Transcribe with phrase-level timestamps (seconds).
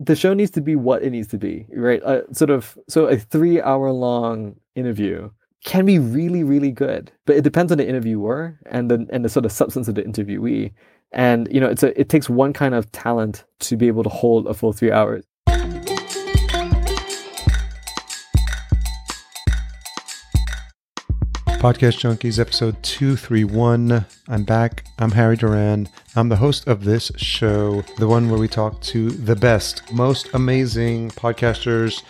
[0.00, 2.02] the show needs to be what it needs to be, right?
[2.32, 5.30] Sort of, so a three hour long interview
[5.64, 9.28] can be really, really good, but it depends on the interviewer and the and the
[9.28, 10.72] sort of substance of the interviewee.
[11.12, 14.08] And you know, it's a it takes one kind of talent to be able to
[14.08, 15.24] hold a full three hours.
[21.58, 24.06] Podcast Junkies, episode 231.
[24.28, 24.84] I'm back.
[25.00, 25.88] I'm Harry Duran.
[26.14, 30.28] I'm the host of this show, the one where we talk to the best, most
[30.34, 32.04] amazing podcasters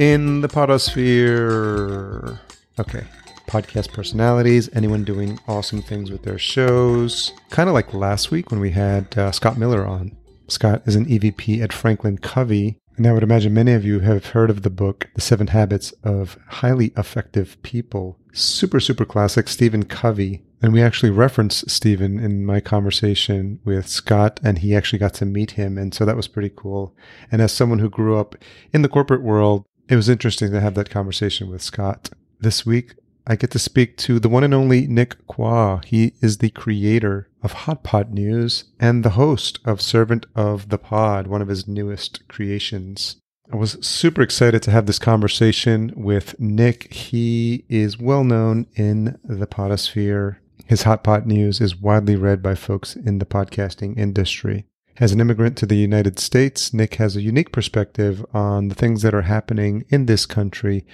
[0.00, 2.40] in the podosphere.
[2.80, 3.04] Okay.
[3.46, 7.32] Podcast personalities, anyone doing awesome things with their shows.
[7.50, 10.16] Kind of like last week when we had uh, Scott Miller on.
[10.48, 14.26] Scott is an EVP at Franklin Covey, and I would imagine many of you have
[14.26, 18.18] heard of the book, The Seven Habits of Highly Effective People.
[18.32, 20.42] Super, super classic, Stephen Covey.
[20.60, 25.24] And we actually referenced Stephen in my conversation with Scott, and he actually got to
[25.24, 25.78] meet him.
[25.78, 26.92] And so that was pretty cool.
[27.30, 28.34] And as someone who grew up
[28.72, 32.10] in the corporate world, it was interesting to have that conversation with Scott.
[32.40, 32.94] This week,
[33.28, 35.82] I get to speak to the one and only Nick Quah.
[35.86, 40.78] He is the creator of Hot Pod News and the host of Servant of the
[40.78, 43.16] Pod, one of his newest creations.
[43.52, 46.92] I was super excited to have this conversation with Nick.
[46.92, 50.36] He is well known in the podosphere.
[50.66, 54.66] His Hot Pod News is widely read by folks in the podcasting industry.
[55.00, 59.02] As an immigrant to the United States, Nick has a unique perspective on the things
[59.02, 60.84] that are happening in this country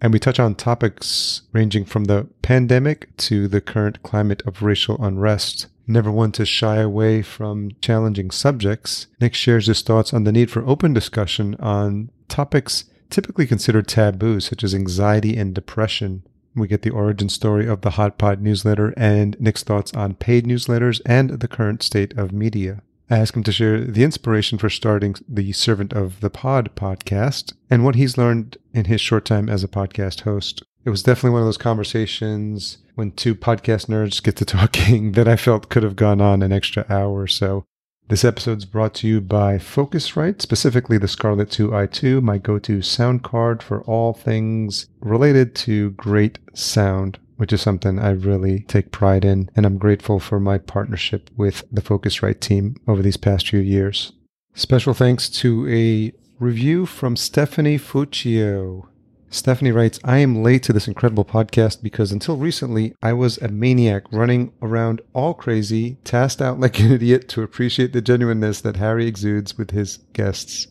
[0.00, 5.02] and we touch on topics ranging from the pandemic to the current climate of racial
[5.04, 5.66] unrest.
[5.90, 10.48] Never one to shy away from challenging subjects, Nick shares his thoughts on the need
[10.48, 16.22] for open discussion on topics typically considered taboo, such as anxiety and depression.
[16.54, 20.46] We get the origin story of the Hot Pod newsletter and Nick's thoughts on paid
[20.46, 22.82] newsletters and the current state of media.
[23.10, 27.52] I ask him to share the inspiration for starting the Servant of the Pod podcast
[27.68, 30.62] and what he's learned in his short time as a podcast host.
[30.84, 35.26] It was definitely one of those conversations when two podcast nerds get to talking that
[35.26, 37.64] I felt could have gone on an extra hour or so.
[38.08, 42.82] This episode is brought to you by Focusrite, specifically the Scarlett 2i2, my go to
[42.82, 48.92] sound card for all things related to great sound which is something I really take
[48.92, 49.48] pride in.
[49.56, 54.12] And I'm grateful for my partnership with the Focusrite team over these past few years.
[54.52, 58.89] Special thanks to a review from Stephanie Fuccio.
[59.32, 63.46] Stephanie writes, I am late to this incredible podcast because until recently I was a
[63.46, 68.76] maniac running around all crazy, tasked out like an idiot to appreciate the genuineness that
[68.76, 70.66] Harry exudes with his guests.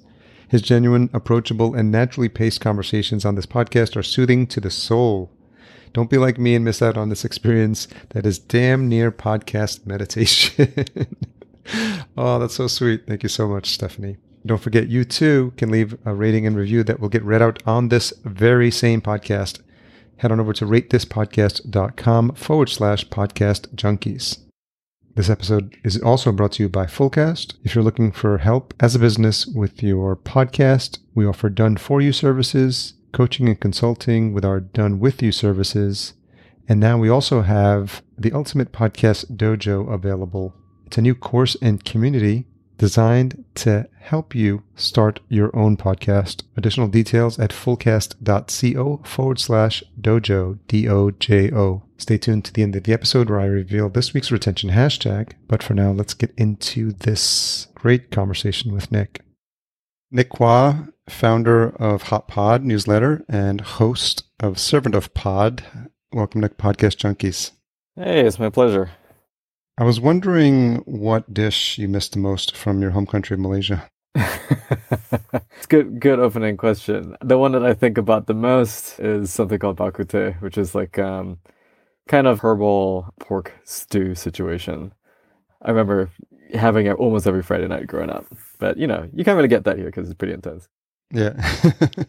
[0.49, 5.31] His genuine, approachable, and naturally paced conversations on this podcast are soothing to the soul.
[5.93, 9.85] Don't be like me and miss out on this experience that is damn near podcast
[9.85, 10.75] meditation.
[12.17, 13.07] oh, that's so sweet.
[13.07, 14.17] Thank you so much, Stephanie.
[14.45, 17.61] Don't forget, you too can leave a rating and review that will get read out
[17.65, 19.59] on this very same podcast.
[20.17, 24.39] Head on over to ratethispodcast.com forward slash podcast junkies.
[25.15, 27.55] This episode is also brought to you by Fullcast.
[27.63, 31.99] If you're looking for help as a business with your podcast, we offer done for
[31.99, 36.13] you services coaching and consulting with our Done With You services.
[36.67, 40.53] And now we also have the Ultimate Podcast Dojo available.
[40.85, 42.45] It's a new course and community
[42.79, 46.41] designed to help you start your own podcast.
[46.57, 51.83] Additional details at fullcast.co forward slash dojo, D O J O.
[51.97, 55.33] Stay tuned to the end of the episode where I reveal this week's retention hashtag.
[55.47, 59.21] But for now, let's get into this great conversation with Nick.
[60.09, 65.63] Nick Quah founder of Hot Pod newsletter and host of Servant of Pod.
[66.13, 67.51] Welcome to Podcast Junkies.
[67.95, 68.91] Hey, it's my pleasure.
[69.79, 73.89] I was wondering what dish you missed the most from your home country, of Malaysia.
[74.13, 77.15] it's good good opening question.
[77.23, 80.57] The one that I think about the most is something called bak kut teh, which
[80.57, 81.39] is like um
[82.09, 84.91] kind of herbal pork stew situation.
[85.61, 86.11] I remember
[86.53, 88.25] having it almost every Friday night growing up.
[88.59, 90.67] But you know, you can't really get that here because it's pretty intense.
[91.13, 91.39] Yeah.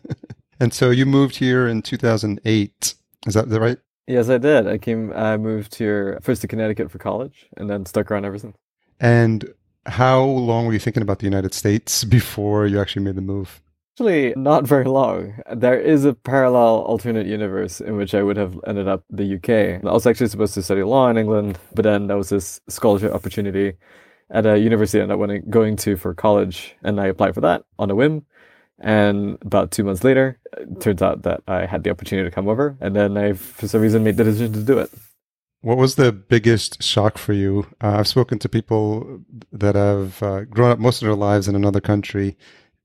[0.61, 2.95] and so you moved here in 2008.
[3.29, 3.79] Is that the right?
[4.11, 4.67] Yes, I did.
[4.67, 8.39] I came, I moved here first to Connecticut for college and then stuck around ever
[8.39, 8.57] since.
[8.99, 9.55] And
[9.87, 13.63] how long were you thinking about the United States before you actually made the move?
[13.95, 15.41] Actually, not very long.
[15.55, 19.85] There is a parallel alternate universe in which I would have ended up the UK.
[19.85, 23.13] I was actually supposed to study law in England, but then there was this scholarship
[23.13, 23.75] opportunity
[24.31, 27.63] at a university I ended up going to for college, and I applied for that
[27.79, 28.27] on a whim.
[28.81, 32.49] And about two months later, it turns out that I had the opportunity to come
[32.49, 34.91] over, and then I, for some reason, made the decision to do it.
[35.63, 37.67] What was the biggest shock for you?
[37.83, 39.21] Uh, I've spoken to people
[39.53, 42.39] that have uh, grown up most of their lives in another country,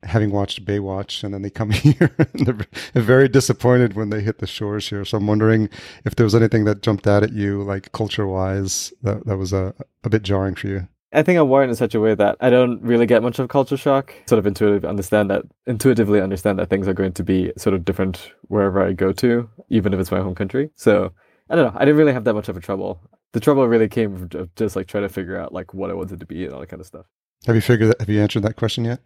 [0.04, 2.46] having watched Baywatch, and then they come here and
[2.94, 5.06] they're very disappointed when they hit the shores here.
[5.06, 5.70] So I'm wondering
[6.04, 9.54] if there was anything that jumped out at you, like culture wise, that, that was
[9.54, 10.88] a, a bit jarring for you.
[11.14, 13.48] I think I'm wired in such a way that I don't really get much of
[13.48, 14.14] culture shock.
[14.28, 17.86] Sort of intuitively understand that intuitively understand that things are going to be sort of
[17.86, 20.72] different wherever I go to, even if it's my home country.
[20.76, 21.14] So
[21.50, 21.80] I don't know.
[21.80, 23.00] I didn't really have that much of a trouble.
[23.32, 26.20] The trouble really came from just like trying to figure out like what I wanted
[26.20, 27.06] to be and all that kind of stuff.
[27.46, 28.00] Have you figured that?
[28.00, 29.02] Have you answered that question yet?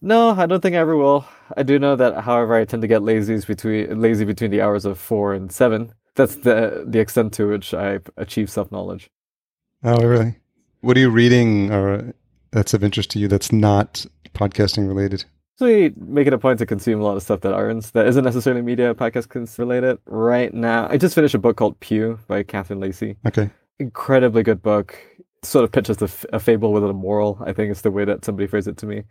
[0.00, 1.26] No, I don't think I ever will.
[1.56, 4.84] I do know that, however, I tend to get lazy between lazy between the hours
[4.84, 5.92] of four and seven.
[6.14, 9.10] That's the the extent to which I achieve self knowledge.
[9.82, 10.36] Oh, really?
[10.80, 12.14] What are you reading or
[12.52, 15.24] that's of interest to you that's not podcasting related?
[15.56, 18.24] Actually, make it a point to consume a lot of stuff that aren't that isn't
[18.24, 19.98] necessarily media podcast related.
[20.06, 23.16] Right now, I just finished a book called Pew by Catherine Lacey.
[23.26, 24.96] Okay, incredibly good book.
[25.42, 27.42] Sort of pitches f- a fable with a moral.
[27.44, 29.02] I think is the way that somebody phrased it to me.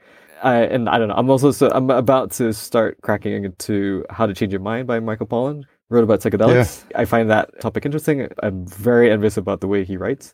[0.42, 1.16] I, and I don't know.
[1.16, 5.02] I'm also so I'm about to start cracking into How to Change Your Mind by
[5.02, 5.64] Michael Pollan.
[5.90, 6.86] Wrote about psychedelics.
[6.92, 7.00] Yeah.
[7.00, 8.28] I find that topic interesting.
[8.42, 10.34] I'm very envious about the way he writes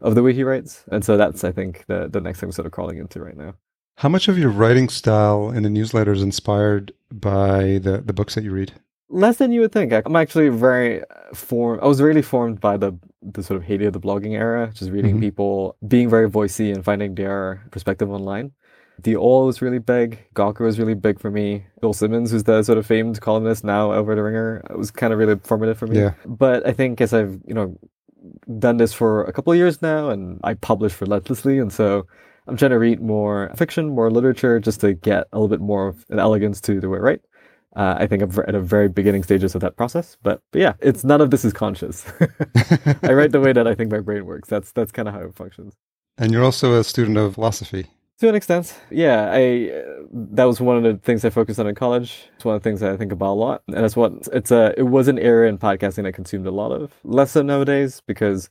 [0.00, 0.84] of the way he writes.
[0.90, 3.36] And so that's, I think, the, the next thing I'm sort of crawling into right
[3.36, 3.54] now.
[3.96, 8.36] How much of your writing style in the newsletter is inspired by the, the books
[8.36, 8.72] that you read?
[9.10, 9.92] Less than you would think.
[9.92, 11.02] I'm actually very
[11.34, 11.80] formed.
[11.82, 14.90] I was really formed by the the sort of heyday of the blogging era, just
[14.90, 15.20] reading mm-hmm.
[15.20, 18.52] people, being very voicey and finding their perspective online.
[19.02, 20.18] The Awl was really big.
[20.34, 21.64] Gawker was really big for me.
[21.80, 25.18] Bill Simmons, who's the sort of famed columnist now over the Ringer, was kind of
[25.18, 25.98] really formative for me.
[25.98, 26.14] Yeah.
[26.26, 27.78] But I think as I've you know
[28.58, 32.06] done this for a couple of years now, and I publish relentlessly, and so
[32.46, 35.88] I'm trying to read more fiction, more literature, just to get a little bit more
[35.88, 37.20] of an elegance to the way I write.
[37.76, 40.72] Uh, I think I'm at a very beginning stages of that process, but, but yeah,
[40.80, 42.10] it's none of this is conscious.
[43.02, 44.48] I write the way that I think my brain works.
[44.48, 45.74] That's that's kind of how it functions.
[46.16, 47.86] And you're also a student of philosophy.
[48.18, 49.30] To an extent, yeah.
[49.30, 52.28] I uh, that was one of the things I focused on in college.
[52.34, 54.50] It's one of the things that I think about a lot, and it's what it's
[54.50, 54.74] a.
[54.76, 56.92] It was an area in podcasting I consumed a lot of.
[57.04, 58.50] Less so nowadays because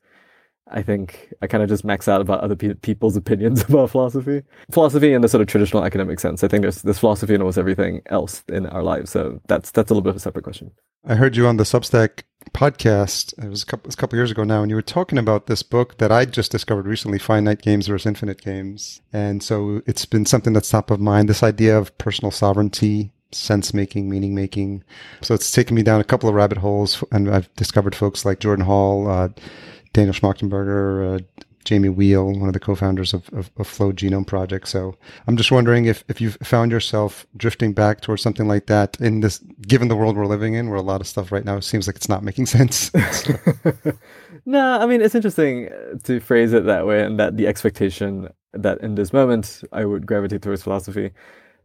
[0.71, 4.43] I think I kind of just max out about other pe- people's opinions about philosophy.
[4.71, 6.43] Philosophy in the sort of traditional academic sense.
[6.43, 9.11] I think there's there's philosophy in almost everything else in our lives.
[9.11, 10.71] So that's that's a little bit of a separate question.
[11.05, 13.37] I heard you on the Substack podcast.
[13.43, 15.63] It was a couple, a couple years ago now, and you were talking about this
[15.63, 19.01] book that I just discovered recently, Finite Games versus Infinite Games.
[19.13, 21.29] And so it's been something that's top of mind.
[21.29, 24.83] This idea of personal sovereignty, sense making, meaning making.
[25.21, 28.39] So it's taken me down a couple of rabbit holes, and I've discovered folks like
[28.39, 29.29] Jordan Hall, uh,
[29.97, 34.67] Daniel Schmachtenberger, uh, Jamie Wheal, one of the co-founders of, of, of, Flow Genome Project.
[34.67, 34.95] So
[35.25, 39.21] I'm just wondering if, if you've found yourself drifting back towards something like that in
[39.21, 41.87] this, given the world we're living in, where a lot of stuff right now seems
[41.87, 42.91] like it's not making sense.
[44.45, 45.69] no, I mean, it's interesting
[46.03, 50.05] to phrase it that way and that the expectation that in this moment I would
[50.05, 51.09] gravitate towards philosophy.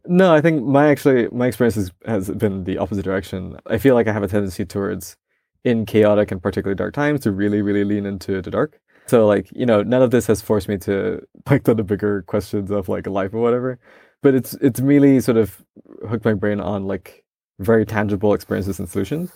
[0.07, 3.59] No, I think my actually, my experience has been the opposite direction.
[3.67, 5.17] I feel like I have a tendency towards
[5.63, 8.79] in chaotic and particularly dark times to really, really lean into the dark.
[9.05, 12.23] So like, you know, none of this has forced me to like on the bigger
[12.23, 13.79] questions of like life or whatever.
[14.21, 15.63] But it's it's really sort of
[16.09, 17.23] hooked my brain on like
[17.59, 19.31] very tangible experiences and solutions.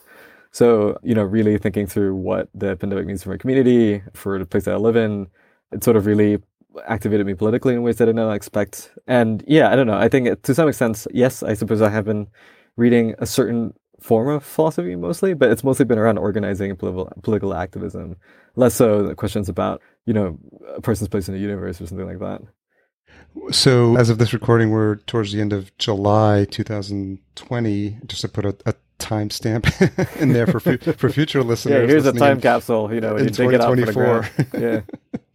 [0.52, 4.46] So, you know, really thinking through what the pandemic means for my community, for the
[4.46, 5.28] place that I live in,
[5.72, 6.40] it sort of really
[6.88, 8.92] activated me politically in ways that I did not expect.
[9.08, 9.98] And yeah, I don't know.
[9.98, 12.28] I think to some extent, yes, I suppose I have been
[12.78, 17.12] reading a certain form of philosophy mostly, but it's mostly been around organizing and political,
[17.24, 18.18] political activism,
[18.56, 20.38] less so the questions about, you know,
[20.76, 22.42] a person's place in the universe or something like that.
[23.52, 27.98] So, as of this recording, we're towards the end of July 2020.
[28.06, 29.66] Just to put a, a timestamp
[30.22, 31.82] in there for fu- for future listeners.
[31.82, 32.94] Yeah, here's a time capsule.
[32.94, 33.78] You know, in you dig it out
[34.58, 34.82] Yeah.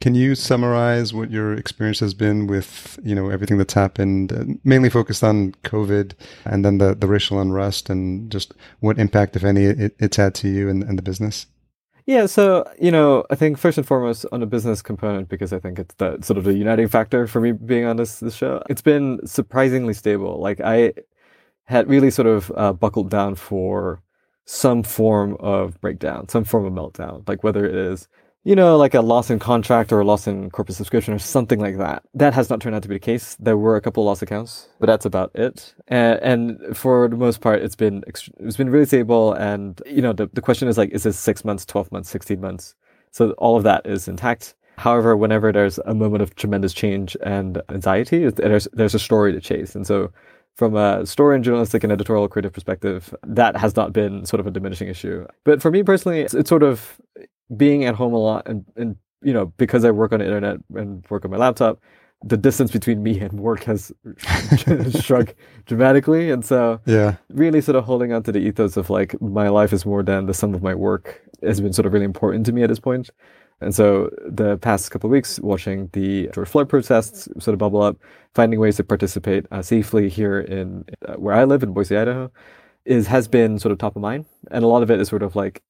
[0.01, 4.45] Can you summarize what your experience has been with you know everything that's happened, uh,
[4.65, 6.13] mainly focused on COVID
[6.45, 10.35] and then the the racial unrest and just what impact, if any, it, it's had
[10.37, 11.47] to you and, and the business?
[12.07, 15.59] Yeah, so you know, I think first and foremost on a business component because I
[15.61, 18.63] think it's the sort of the uniting factor for me being on this this show.
[18.69, 20.41] It's been surprisingly stable.
[20.41, 20.95] Like I
[21.67, 24.03] had really sort of uh, buckled down for
[24.47, 28.09] some form of breakdown, some form of meltdown, like whether it is
[28.45, 31.61] you know, like a loss in contract or a loss in corporate subscription or something
[31.61, 32.03] like that.
[32.15, 33.37] That has not turned out to be the case.
[33.39, 35.75] There were a couple of lost accounts, but that's about it.
[35.89, 39.33] And, and for the most part, it's been it's been really stable.
[39.35, 42.41] And you know, the the question is like, is this six months, twelve months, sixteen
[42.41, 42.75] months?
[43.13, 44.55] So all of that is intact.
[44.79, 49.41] However, whenever there's a moment of tremendous change and anxiety, there's there's a story to
[49.41, 50.11] chase, and so
[50.57, 54.47] from a story and journalistic and editorial creative perspective, that has not been sort of
[54.47, 55.27] a diminishing issue.
[55.45, 57.01] But for me personally, it's, it's sort of
[57.57, 60.59] being at home a lot and, and you know because I work on the internet
[60.75, 61.81] and work on my laptop,
[62.25, 63.93] the distance between me and work has
[65.01, 65.35] shrunk
[65.67, 66.31] dramatically.
[66.31, 69.73] And so, yeah, really sort of holding on to the ethos of like my life
[69.73, 72.53] is more than the sum of my work has been sort of really important to
[72.53, 73.11] me at this point.
[73.61, 77.83] And so, the past couple of weeks, watching the George Floyd protests sort of bubble
[77.83, 77.97] up,
[78.35, 82.31] finding ways to participate uh, safely here in uh, where I live in Boise, Idaho,
[82.85, 84.27] is has been sort of top of mind.
[84.51, 85.63] And a lot of it is sort of like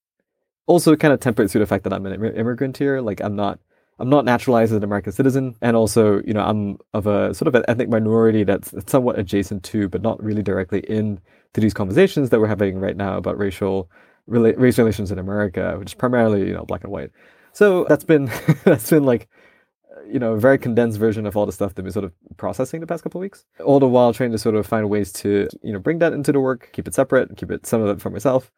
[0.67, 3.01] also kind of tempered through the fact that I'm an immigrant here.
[3.01, 3.59] Like I'm not
[3.99, 7.47] I'm not naturalized as an American citizen, and also, you know, I'm of a sort
[7.49, 11.21] of an ethnic minority that's, somewhat adjacent to, but not really directly in
[11.55, 13.91] to these conversations that we're having right now about racial
[14.29, 17.11] rela- race relations in America, which is primarily, you know, black and white.
[17.53, 18.25] So that's been
[18.65, 19.29] that's been like,
[20.11, 22.81] you know, a very condensed version of all the stuff that we're sort of processing
[22.81, 23.45] the past couple of weeks.
[23.65, 26.33] All the while trying to sort of find ways to, you know, bring that into
[26.33, 28.51] the work, keep it separate, keep it some of it for myself,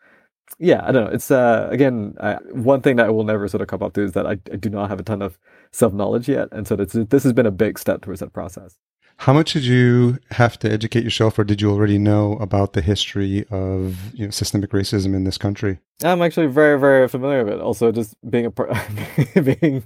[0.58, 1.10] yeah, I don't know.
[1.10, 4.02] It's uh, again I, one thing that I will never sort of come up to
[4.02, 5.38] is that I, I do not have a ton of
[5.72, 8.78] self knowledge yet, and so this this has been a big step towards that process.
[9.18, 12.82] How much did you have to educate yourself, or did you already know about the
[12.82, 15.78] history of you know, systemic racism in this country?
[16.02, 17.60] I'm actually very, very familiar with it.
[17.60, 18.76] Also, just being a part,
[19.34, 19.84] being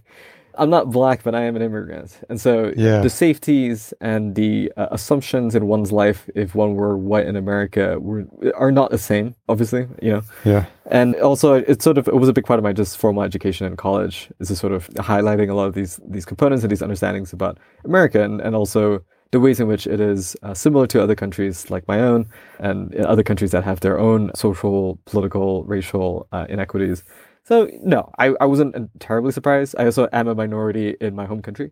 [0.59, 3.01] I'm not black, but I am an immigrant, and so yeah.
[3.01, 7.99] the safeties and the uh, assumptions in one's life, if one were white in America,
[8.01, 9.35] were, are not the same.
[9.49, 10.23] Obviously, you know.
[10.45, 10.67] Yeah.
[10.91, 13.67] And also, it's sort of it was a big part of my just formal education
[13.67, 14.31] in college.
[14.41, 17.59] Is just sort of highlighting a lot of these these components and these understandings about
[17.85, 21.71] America, and, and also the ways in which it is uh, similar to other countries
[21.71, 22.27] like my own
[22.61, 27.05] and other countries that have their own social, political, racial uh, inequities.
[27.49, 29.75] So no, I, I wasn't terribly surprised.
[29.79, 31.71] I also am a minority in my home country.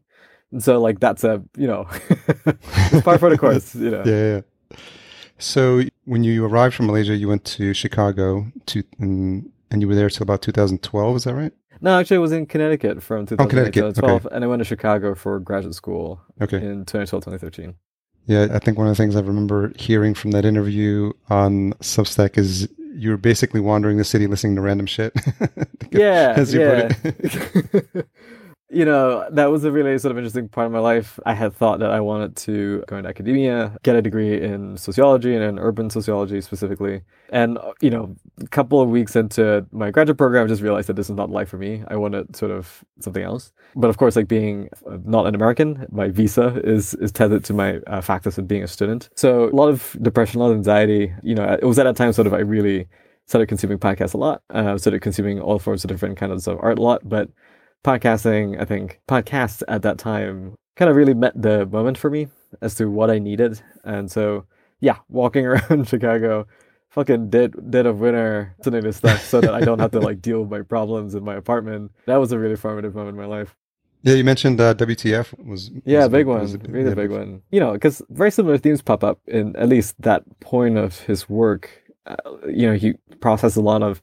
[0.50, 1.86] And so like that's a you know
[2.48, 4.02] it's par for the course, you know.
[4.06, 4.78] Yeah, yeah.
[5.36, 9.94] So when you arrived from Malaysia, you went to Chicago to and, and you were
[9.94, 11.16] there till about 2012.
[11.16, 11.52] Is that right?
[11.82, 14.34] No, actually, I was in Connecticut from 2008 to 2012, okay.
[14.34, 16.22] and I went to Chicago for graduate school.
[16.40, 16.56] Okay.
[16.56, 17.74] In 2012, 2013.
[18.24, 22.38] Yeah, I think one of the things I remember hearing from that interview on Substack
[22.38, 22.66] is
[22.96, 25.12] you were basically wandering the city listening to random shit.
[25.90, 26.88] yeah, yeah.
[28.68, 31.20] you know, that was a really sort of interesting part of my life.
[31.24, 35.34] I had thought that I wanted to go into academia, get a degree in sociology
[35.34, 37.02] and in urban sociology specifically.
[37.30, 40.96] And, you know, a couple of weeks into my graduate program, I just realized that
[40.96, 41.84] this is not life for me.
[41.86, 43.52] I wanted sort of something else.
[43.76, 44.68] But of course, like being
[45.04, 48.68] not an American, my visa is, is tethered to my uh, factors of being a
[48.68, 49.10] student.
[49.14, 51.96] So a lot of depression, a lot of anxiety, you know, it was at that
[51.96, 52.88] time sort of I really
[53.26, 56.78] started consuming podcasts a lot, uh, started consuming all forms of different kinds of art
[56.78, 57.28] a lot, but
[57.84, 62.28] podcasting, I think podcasts at that time kind of really met the moment for me
[62.60, 63.60] as to what I needed.
[63.84, 64.46] And so,
[64.80, 66.46] yeah, walking around Chicago,
[66.90, 70.20] fucking dead, dead of winter, listening to stuff so that I don't have to like
[70.20, 71.92] deal with my problems in my apartment.
[72.06, 73.54] That was a really formative moment in my life.
[74.02, 77.42] Yeah, you mentioned uh, WTF was yeah, was, big one, was, really yeah, big one.
[77.50, 81.28] You know, because very similar themes pop up in at least that point of his
[81.28, 81.70] work.
[82.06, 82.14] Uh,
[82.46, 84.00] you know, he processed a lot of,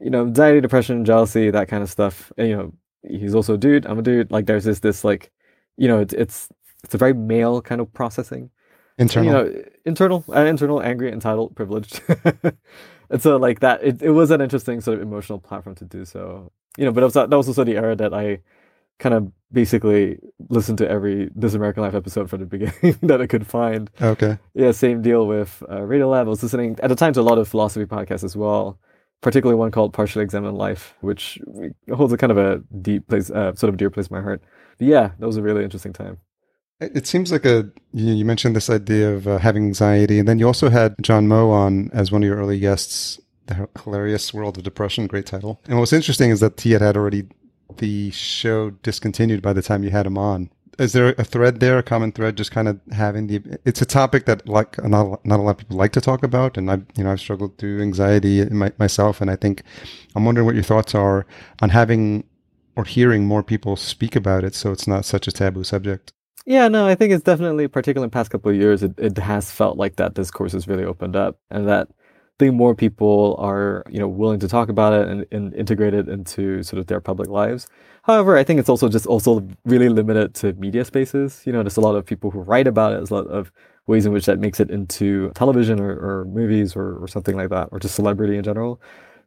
[0.00, 2.32] you know, anxiety, depression, jealousy, that kind of stuff.
[2.38, 2.72] And, you know,
[3.08, 3.86] he's also a dude.
[3.86, 4.30] I'm a dude.
[4.30, 5.30] Like there's this this like,
[5.76, 6.48] you know, it's it's
[6.84, 8.50] it's a very male kind of processing.
[8.98, 12.02] Internal, you know, internal, uh, internal, angry, entitled, privileged.
[13.10, 16.04] and so like that, it, it was an interesting sort of emotional platform to do
[16.04, 16.52] so.
[16.76, 18.40] You know, but was, that was also the era that I
[18.98, 20.18] kind of basically
[20.50, 23.90] listened to every This American Life episode from the beginning that I could find.
[24.00, 24.38] Okay.
[24.54, 26.20] Yeah, same deal with uh, Radiolab.
[26.20, 28.78] I was listening at the time to a lot of philosophy podcasts as well
[29.20, 31.38] particularly one called Partially Examined Life, which
[31.92, 34.42] holds a kind of a deep place, uh, sort of dear place in my heart.
[34.78, 36.18] But yeah, that was a really interesting time.
[36.80, 40.46] It seems like a you mentioned this idea of uh, having anxiety, and then you
[40.46, 43.20] also had John Moe on as one of your early guests.
[43.46, 45.60] The hilarious world of depression, great title.
[45.66, 47.24] And what's interesting is that he had had already
[47.78, 51.78] the show discontinued by the time you had him on is there a thread there,
[51.78, 53.58] a common thread, just kind of having the?
[53.64, 56.56] It's a topic that like not not a lot of people like to talk about,
[56.56, 59.62] and I you know I've struggled through anxiety my, myself, and I think
[60.14, 61.26] I'm wondering what your thoughts are
[61.60, 62.24] on having
[62.76, 66.12] or hearing more people speak about it, so it's not such a taboo subject.
[66.46, 69.18] Yeah, no, I think it's definitely, particularly in the past couple of years, it, it
[69.18, 71.88] has felt like that discourse has really opened up, and that
[72.40, 76.08] think more people are you know willing to talk about it and, and integrate it
[76.08, 77.68] into sort of their public lives.
[78.02, 81.42] However, I think it's also just also really limited to media spaces.
[81.46, 82.96] You know, there's a lot of people who write about it.
[82.96, 83.52] There's a lot of
[83.86, 87.50] ways in which that makes it into television or, or movies or, or something like
[87.50, 88.80] that, or just celebrity in general.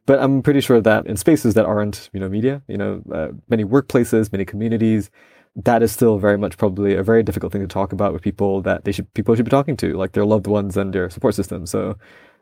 [0.06, 3.28] But I'm pretty sure that in spaces that aren't, you know, media, you know, uh,
[3.48, 5.10] many workplaces, many communities,
[5.56, 8.60] that is still very much probably a very difficult thing to talk about with people
[8.62, 11.34] that they should people should be talking to, like their loved ones and their support
[11.34, 11.64] system.
[11.66, 11.96] So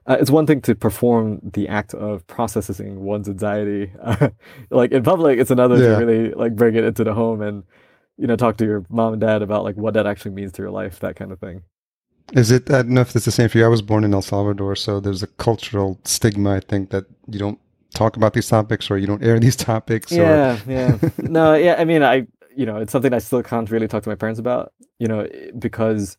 [0.06, 4.30] uh, it's one thing to perform the act of processing one's anxiety, uh,
[4.70, 5.38] like in public.
[5.38, 5.98] It's another yeah.
[5.98, 7.64] to really like bring it into the home and
[8.18, 10.62] you know, talk to your mom and dad about like what that actually means to
[10.62, 11.62] your life, that kind of thing.
[12.34, 12.70] Is it?
[12.70, 13.64] I don't know if it's the same for you.
[13.64, 16.54] I was born in El Salvador, so there's a cultural stigma.
[16.54, 17.58] I think that you don't
[17.94, 20.12] talk about these topics or you don't air these topics.
[20.12, 20.70] Yeah, or...
[20.70, 20.98] yeah.
[21.18, 21.76] No, yeah.
[21.78, 24.38] I mean, I you know, it's something I still can't really talk to my parents
[24.38, 24.72] about.
[24.98, 25.26] You know,
[25.58, 26.16] because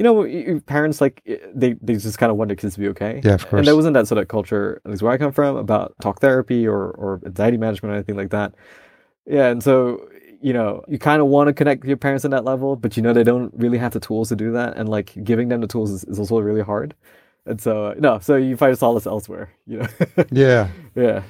[0.00, 1.22] you know, your parents like
[1.54, 3.20] they they just kind of want their kids to be okay.
[3.22, 3.60] Yeah, of course.
[3.60, 6.20] And there wasn't that sort of culture, at least where I come from, about talk
[6.20, 8.54] therapy or or anxiety management or anything like that.
[9.26, 10.08] Yeah, and so
[10.40, 12.96] you know, you kind of want to connect with your parents on that level, but
[12.96, 15.60] you know they don't really have the tools to do that, and like giving them
[15.60, 16.94] the tools is, is also really hard.
[17.44, 19.50] And so no, so you find solace elsewhere.
[19.66, 19.88] You know.
[20.30, 20.68] yeah.
[20.94, 21.24] Yeah.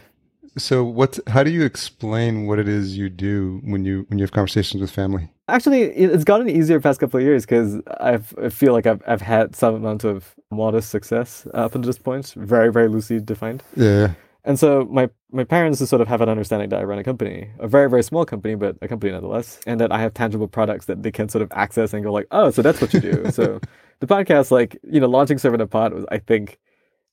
[0.57, 1.19] So what?
[1.29, 4.81] How do you explain what it is you do when you when you have conversations
[4.81, 5.31] with family?
[5.49, 9.55] Actually, it's gotten easier past couple of years because I feel like I've I've had
[9.55, 13.63] some amount of modest success up until this point, very very loosely defined.
[13.77, 14.15] Yeah.
[14.45, 17.05] And so my my parents just sort of have an understanding that I run a
[17.05, 20.49] company, a very very small company, but a company nonetheless, and that I have tangible
[20.49, 23.01] products that they can sort of access and go like, oh, so that's what you
[23.01, 23.31] do.
[23.31, 23.61] so
[24.01, 26.59] the podcast, like you know, launching Servant of Pod was, I think,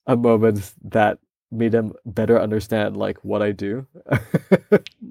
[0.06, 1.20] a moment that
[1.51, 3.88] made them better understand like what I do.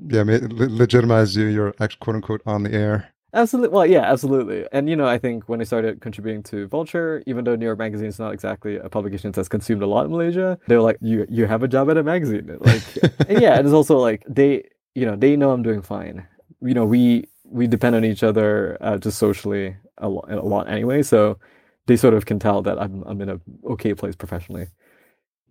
[0.09, 1.47] yeah, legitimize you.
[1.47, 3.13] You're actually quote unquote on the air.
[3.37, 3.75] Absolutely.
[3.75, 4.67] Well, yeah, absolutely.
[4.73, 7.79] And you know, I think when I started contributing to Vulture, even though New York
[7.79, 10.97] Magazine is not exactly a publication that's consumed a lot in Malaysia, they were like,
[11.03, 12.83] "You you have a job at a magazine." Like,
[13.29, 14.65] and yeah, and it's also like they,
[14.95, 16.27] you know, they know I'm doing fine.
[16.63, 20.69] You know, we we depend on each other uh, just socially a lot, a lot
[20.69, 21.39] anyway, so
[21.87, 24.69] they sort of can tell that I'm I'm in a okay place professionally.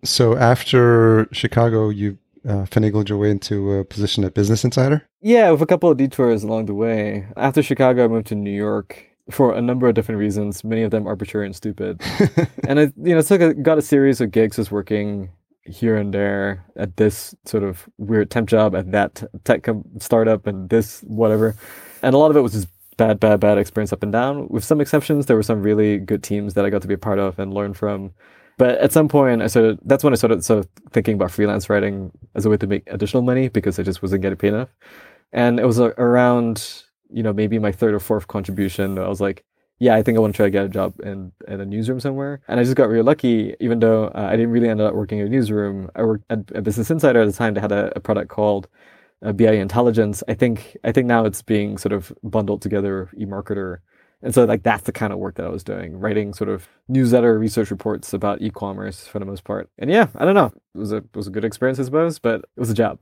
[0.03, 5.07] So after Chicago, you uh, finagled your way into a position at Business Insider?
[5.21, 7.27] Yeah, with a couple of detours along the way.
[7.37, 10.63] After Chicago, I moved to New York for a number of different reasons.
[10.63, 12.01] Many of them arbitrary and stupid.
[12.67, 15.29] and I, you know, took a, got a series of gigs, was working
[15.63, 20.45] here and there at this sort of weird temp job at that tech com- startup
[20.45, 21.55] and this whatever.
[22.03, 24.47] And a lot of it was just bad, bad, bad experience up and down.
[24.49, 26.99] With some exceptions, there were some really good teams that I got to be a
[26.99, 28.11] part of and learn from.
[28.57, 29.79] But at some point, I started.
[29.83, 32.83] That's when I started sort of thinking about freelance writing as a way to make
[32.87, 34.69] additional money because I just wasn't getting paid enough.
[35.33, 38.97] And it was around, you know, maybe my third or fourth contribution.
[38.97, 39.43] I was like,
[39.79, 41.99] yeah, I think I want to try to get a job in, in a newsroom
[41.99, 42.41] somewhere.
[42.47, 45.19] And I just got really lucky, even though uh, I didn't really end up working
[45.19, 45.89] in a newsroom.
[45.95, 47.53] I worked at, at Business Insider at the time.
[47.53, 48.69] They had a, a product called
[49.21, 50.23] uh, BI Intelligence.
[50.29, 53.79] I think I think now it's being sort of bundled together eMarketer
[54.21, 56.67] and so like that's the kind of work that I was doing, writing sort of
[56.87, 59.69] newsletter research reports about e-commerce for the most part.
[59.77, 62.19] And yeah, I don't know, it was a it was a good experience, I suppose,
[62.19, 62.99] but it was a job.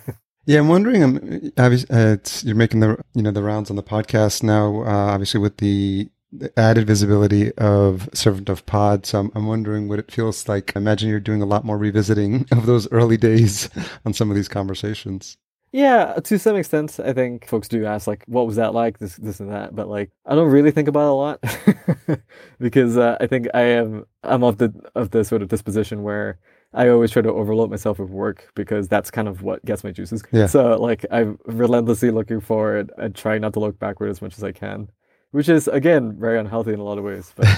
[0.46, 1.02] yeah, I'm wondering.
[1.02, 4.82] Um, uh, you're making the you know the rounds on the podcast now.
[4.82, 6.08] Uh, obviously, with the
[6.56, 9.06] added visibility of Servant of Pod.
[9.06, 10.72] So I'm, I'm, wondering what it feels like.
[10.74, 13.68] I imagine you're doing a lot more revisiting of those early days
[14.04, 15.36] on some of these conversations.
[15.74, 19.16] Yeah, to some extent, I think folks do ask like, "What was that like?" This,
[19.16, 19.74] this, and that.
[19.74, 22.20] But like, I don't really think about it a lot
[22.60, 26.38] because uh, I think I am I'm of the of the sort of disposition where
[26.74, 29.90] I always try to overload myself with work because that's kind of what gets my
[29.90, 30.22] juices.
[30.30, 30.46] Yeah.
[30.46, 34.44] So like, I'm relentlessly looking forward and trying not to look backward as much as
[34.44, 34.92] I can,
[35.32, 37.32] which is again very unhealthy in a lot of ways.
[37.34, 37.48] But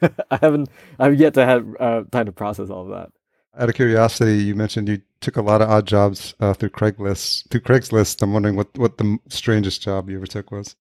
[0.00, 3.10] uh, I haven't I've yet to have uh, time to process all of that.
[3.58, 7.50] Out of curiosity, you mentioned you took a lot of odd jobs uh, through Craigslist.
[7.50, 10.76] Through Craigslist, I'm wondering what what the strangest job you ever took was.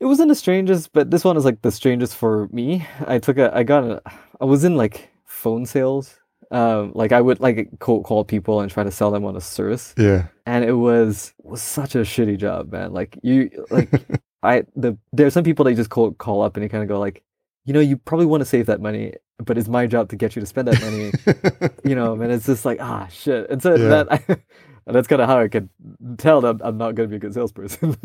[0.00, 2.86] It wasn't the strangest, but this one is like the strangest for me.
[3.06, 4.02] I took a, I got a,
[4.40, 6.18] I was in like phone sales.
[6.50, 9.40] Um, like I would like cold call people and try to sell them on a
[9.40, 9.94] service.
[9.98, 10.28] Yeah.
[10.46, 12.92] And it was was such a shitty job, man.
[12.92, 13.90] Like you, like
[14.42, 16.82] I the there are some people that you just call call up and you kind
[16.82, 17.24] of go like,
[17.66, 20.36] you know, you probably want to save that money, but it's my job to get
[20.36, 21.72] you to spend that money.
[21.84, 23.50] you know, and it's just like, ah, shit.
[23.50, 23.88] And so yeah.
[23.88, 24.24] that, I,
[24.86, 25.68] and that's kind of how I can
[26.16, 27.96] tell that I'm not going to be a good salesperson.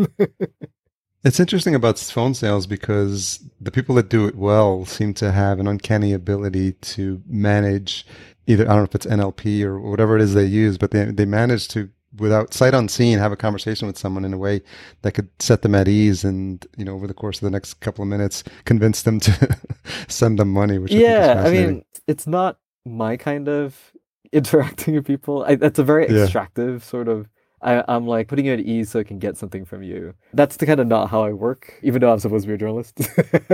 [1.24, 5.60] it's interesting about phone sales because the people that do it well seem to have
[5.60, 8.06] an uncanny ability to manage
[8.47, 11.06] either, I don't know if it's NLP or whatever it is they use, but they,
[11.06, 14.62] they manage to without sight unseen have a conversation with someone in a way
[15.02, 17.76] that could set them at ease and you know over the course of the next
[17.76, 19.58] couple of minutes convince them to
[20.08, 23.93] send them money which yeah I, I, mean it's not my kind of
[24.32, 26.24] interacting with people I, that's a very yeah.
[26.24, 27.28] extractive sort of
[27.62, 30.15] I, am like putting you at ease so I can get something from you.
[30.34, 32.58] That's the kind of not how I work, even though I'm supposed to be a
[32.58, 33.00] journalist.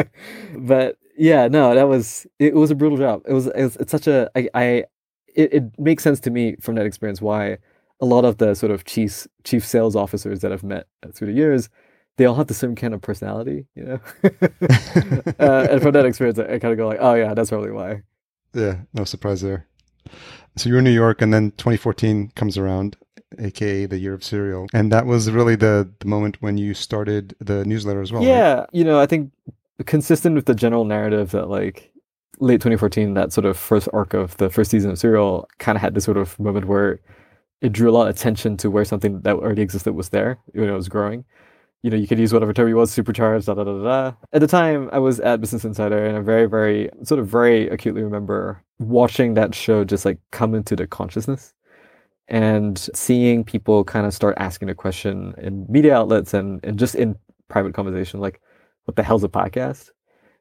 [0.56, 3.24] but yeah, no, that was it was a brutal job.
[3.26, 4.63] It was, it was it's such a I, I
[5.36, 7.58] it, it makes sense to me from that experience why
[8.00, 11.38] a lot of the sort of chief chief sales officers that I've met through the
[11.38, 11.70] years,
[12.18, 14.00] they all have the same kind of personality, you know.
[15.40, 17.72] uh, and from that experience, I, I kind of go like, oh yeah, that's probably
[17.72, 18.04] why.
[18.54, 19.68] Yeah, no surprise there.
[20.56, 22.98] So you're in New York, and then 2014 comes around,
[23.40, 27.36] aka the year of Serial, and that was really the the moment when you started
[27.40, 28.24] the newsletter as well.
[28.24, 28.70] yeah, right?
[28.72, 29.32] you know, I think
[29.86, 31.92] consistent with the general narrative that like
[32.40, 35.82] late 2014, that sort of first arc of the first season of Serial kind of
[35.82, 37.00] had this sort of moment where
[37.62, 40.70] it drew a lot of attention to where something that already existed was there, when
[40.70, 41.26] it was growing.
[41.84, 44.13] You know, you could use whatever term you was, supercharged, da da da da.
[44.34, 47.70] At the time, I was at Business Insider, and I very, very, sort of very
[47.70, 51.54] acutely remember watching that show just like come into the consciousness
[52.28, 56.96] and seeing people kind of start asking the question in media outlets and, and just
[56.96, 57.15] in
[57.48, 58.41] private conversation, like,
[58.86, 59.91] what the hell's a podcast?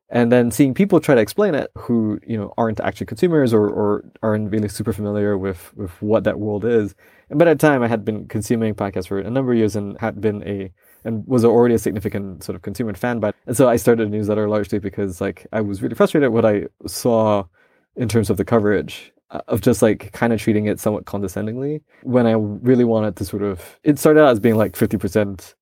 [0.09, 3.69] And then seeing people try to explain it who, you know, aren't actually consumers or,
[3.69, 6.95] or aren't really super familiar with, with what that world is.
[7.29, 9.99] And by that time, I had been consuming podcasts for a number of years and
[10.01, 10.71] had been a,
[11.05, 13.19] and was already a significant sort of consumer fan.
[13.19, 16.45] But, and so I started a newsletter largely because like I was really frustrated what
[16.45, 17.45] I saw
[17.97, 21.83] in terms of the coverage uh, of just like kind of treating it somewhat condescendingly
[22.05, 25.55] when I really wanted to sort of, it started out as being like 50%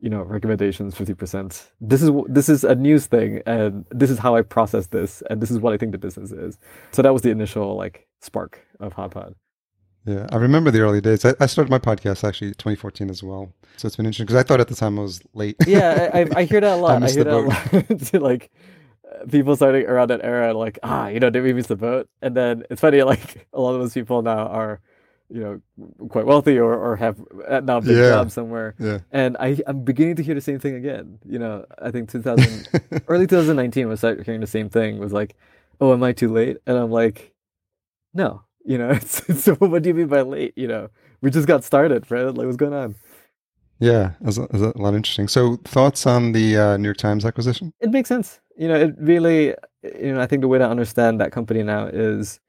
[0.00, 4.36] you know recommendations 50% this is this is a news thing and this is how
[4.36, 6.58] i process this and this is what i think the business is.
[6.92, 9.34] So that was the initial like spark of hot pod.
[10.06, 11.24] Yeah, I remember the early days.
[11.24, 13.52] I, I started my podcast actually 2014 as well.
[13.76, 15.56] So it's been interesting because I thought at the time I was late.
[15.66, 16.96] yeah I, I, I hear that a lot.
[16.96, 18.22] I, missed hear the that a lot.
[18.28, 18.50] Like
[19.04, 22.08] uh, people starting around that era like ah you know did we miss the boat?
[22.22, 24.80] And then it's funny like a lot of those people now are
[25.30, 25.60] you know
[26.08, 28.08] quite wealthy or, or have uh, now big Yeah.
[28.08, 29.00] jobs somewhere Yeah.
[29.12, 31.18] and I, I'm beginning to hear the same thing again.
[31.26, 32.68] You know, I think 2000,
[33.08, 34.98] early 2019 was start hearing the same thing.
[34.98, 35.36] Was like,
[35.80, 36.56] oh, am I too late?
[36.66, 37.32] And I'm like,
[38.14, 38.42] no.
[38.64, 40.52] You know, it's, it's, so what do you mean by late?
[40.56, 40.88] You know,
[41.20, 42.36] we just got started, Fred.
[42.36, 42.94] Like, what's going on?
[43.80, 45.28] Yeah, that's a, a lot interesting.
[45.28, 47.72] So thoughts on the uh, New York Times acquisition?
[47.80, 48.40] It makes sense.
[48.56, 51.86] You know, it really, you know, I think the way to understand that company now
[51.86, 52.40] is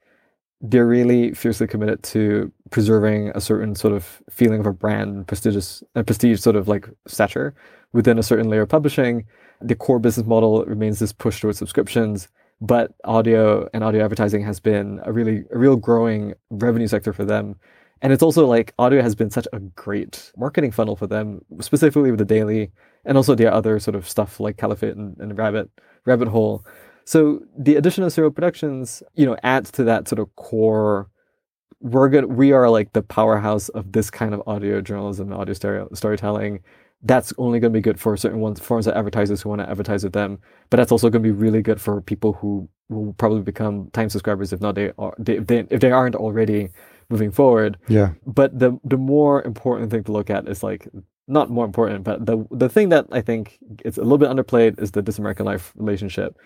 [0.60, 5.82] they're really fiercely committed to preserving a certain sort of feeling of a brand, prestigious,
[5.94, 7.54] a prestige sort of like stature
[7.92, 9.24] within a certain layer of publishing.
[9.60, 12.28] The core business model remains this push towards subscriptions,
[12.60, 17.24] but audio and audio advertising has been a really, a real growing revenue sector for
[17.24, 17.56] them.
[18.02, 22.10] And it's also like audio has been such a great marketing funnel for them, specifically
[22.10, 22.70] with the daily
[23.04, 25.70] and also the other sort of stuff like Caliphate and, and Rabbit,
[26.06, 26.64] Rabbit Hole.
[27.04, 31.08] So the addition of Serial Productions, you know, adds to that sort of core.
[31.80, 32.26] We're good.
[32.26, 36.60] We are like the powerhouse of this kind of audio journalism, and audio stereo, storytelling.
[37.02, 39.70] That's only going to be good for certain ones, forms of advertisers who want to
[39.70, 40.38] advertise with them.
[40.68, 44.10] But that's also going to be really good for people who will probably become time
[44.10, 46.68] subscribers if not they are they, if they if they aren't already
[47.08, 50.88] moving forward Yeah, but the the more important thing to look at is like
[51.28, 54.80] not more important, but the the thing that I think it's a little bit underplayed
[54.82, 56.36] is the This American Life relationship,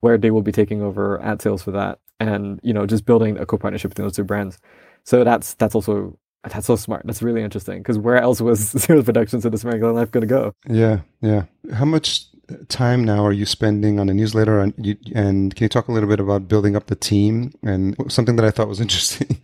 [0.00, 3.38] where they will be taking over ad sales for that, and you know just building
[3.38, 4.58] a co-partnership between those two brands.
[5.04, 7.02] So that's that's also that's so smart.
[7.06, 10.26] That's really interesting because where else was Serial Productions and This American Life going to
[10.26, 10.52] go?
[10.68, 11.44] yeah, yeah.
[11.72, 12.26] How much
[12.68, 14.60] time now are you spending on a newsletter?
[14.60, 17.52] And, you, and can you talk a little bit about building up the team?
[17.62, 19.40] And something that I thought was interesting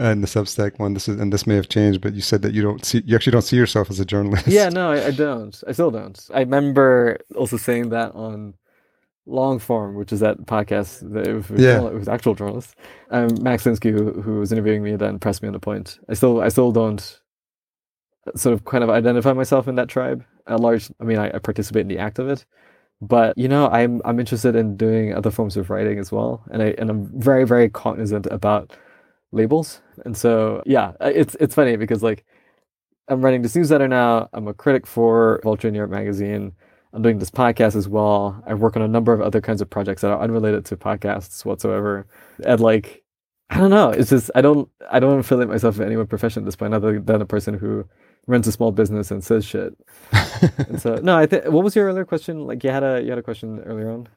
[0.00, 0.94] uh, in the Substack one.
[0.94, 3.14] This is and this may have changed, but you said that you don't see you
[3.14, 4.46] actually don't see yourself as a journalist.
[4.46, 5.62] Yeah, no, I, I don't.
[5.66, 6.18] I still don't.
[6.32, 8.54] I remember also saying that on
[9.28, 11.86] long form, which is that podcast that it was, Yeah.
[11.86, 12.74] it was actual journalists.
[13.10, 15.98] Um, Max Linsky, who, who was interviewing me, then pressed me on the point.
[16.08, 17.20] I still, I still don't
[18.36, 20.24] sort of kind of identify myself in that tribe.
[20.46, 22.46] At large, I mean, I, I participate in the act of it,
[23.00, 26.62] but you know, I'm I'm interested in doing other forms of writing as well, and
[26.62, 28.74] I and I'm very very cognizant about
[29.30, 32.24] labels, and so yeah, it's it's funny because like
[33.08, 34.28] I'm writing this newsletter now.
[34.32, 36.52] I'm a critic for Vulture New York Magazine.
[36.92, 38.42] I'm doing this podcast as well.
[38.46, 41.44] I work on a number of other kinds of projects that are unrelated to podcasts
[41.44, 42.06] whatsoever.
[42.44, 43.04] And like,
[43.50, 43.90] I don't know.
[43.90, 46.74] It's just I don't I don't affiliate myself with any one profession at this point,
[46.74, 47.86] other than a person who
[48.26, 49.74] runs a small business and says shit.
[50.58, 52.46] and so no, I think what was your earlier question?
[52.46, 54.08] Like you had a you had a question earlier on.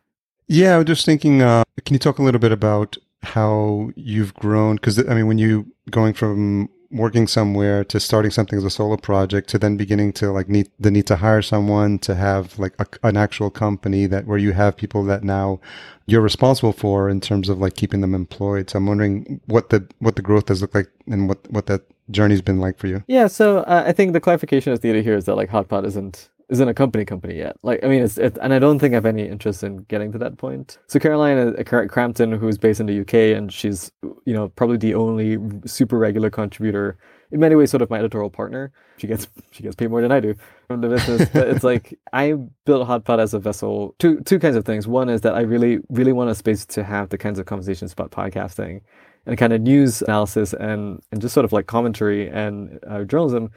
[0.47, 1.41] Yeah, I was just thinking.
[1.41, 4.75] Uh, can you talk a little bit about how you've grown?
[4.75, 8.97] Because I mean, when you going from working somewhere to starting something as a solo
[8.97, 12.73] project to then beginning to like need the need to hire someone to have like
[12.80, 15.60] a, an actual company that where you have people that now
[16.06, 18.69] you're responsible for in terms of like keeping them employed.
[18.69, 21.82] So I'm wondering what the what the growth has looked like and what what that
[22.10, 23.04] journey's been like for you.
[23.08, 26.30] Yeah, so uh, I think the clarification is needed here is that like Hotpot isn't
[26.52, 27.56] isn't a company company yet.
[27.64, 30.12] Like I mean, it's it, and I don't think I have any interest in getting
[30.12, 30.78] to that point.
[30.88, 33.90] So Caroline uh, Crampton, who's based in the UK, and she's
[34.26, 36.98] you know probably the only super regular contributor.
[37.32, 38.74] In many ways, sort of my editorial partner.
[38.98, 40.36] She gets she gets paid more than I do
[40.68, 41.30] from the business.
[41.34, 42.34] but it's like I
[42.66, 43.96] built Hot Pod as a vessel.
[43.98, 44.88] Two two kinds of things.
[44.88, 47.94] One is that I really really want a space to have the kinds of conversations
[47.94, 48.82] about podcasting
[49.26, 53.52] and kind of news analysis and and just sort of like commentary and uh, journalism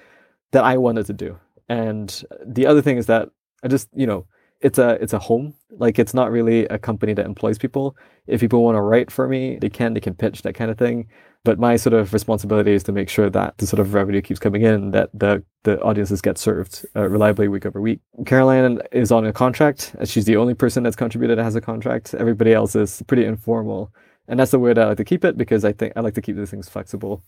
[0.53, 1.37] that I wanted to do.
[1.69, 3.29] And the other thing is that
[3.63, 4.27] I just you know
[4.61, 5.55] it's a it's a home.
[5.71, 7.97] Like it's not really a company that employs people.
[8.27, 9.95] If people want to write for me, they can.
[9.95, 11.09] They can pitch that kind of thing.
[11.45, 14.41] But my sort of responsibility is to make sure that the sort of revenue keeps
[14.41, 18.01] coming in, that the the audiences get served uh, reliably week over week.
[18.25, 19.95] Caroline is on a contract.
[20.05, 22.15] She's the only person that's contributed that has a contract.
[22.15, 23.93] Everybody else is pretty informal,
[24.29, 26.15] and that's the way that I like to keep it because I think I like
[26.15, 27.23] to keep these things flexible.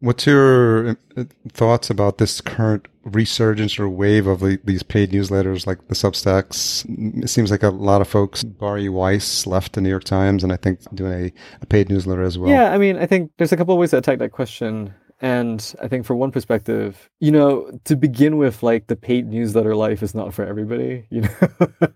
[0.00, 5.88] What's your uh, thoughts about this current resurgence or wave of these paid newsletters like
[5.88, 6.84] the Substacks?
[7.22, 10.52] It seems like a lot of folks, Bari Weiss left the New York Times and
[10.52, 12.50] I think doing a, a paid newsletter as well.
[12.50, 14.92] Yeah, I mean, I think there's a couple of ways to attack that question.
[15.20, 19.74] And I think for one perspective, you know, to begin with, like the paid newsletter
[19.74, 21.06] life is not for everybody.
[21.10, 21.88] You know,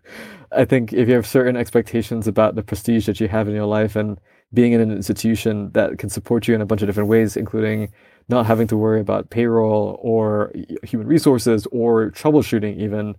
[0.53, 3.67] I think if you have certain expectations about the prestige that you have in your
[3.67, 4.19] life and
[4.53, 7.93] being in an institution that can support you in a bunch of different ways, including
[8.29, 13.17] not having to worry about payroll or human resources or troubleshooting even.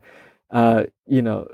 [0.51, 1.47] Uh, you know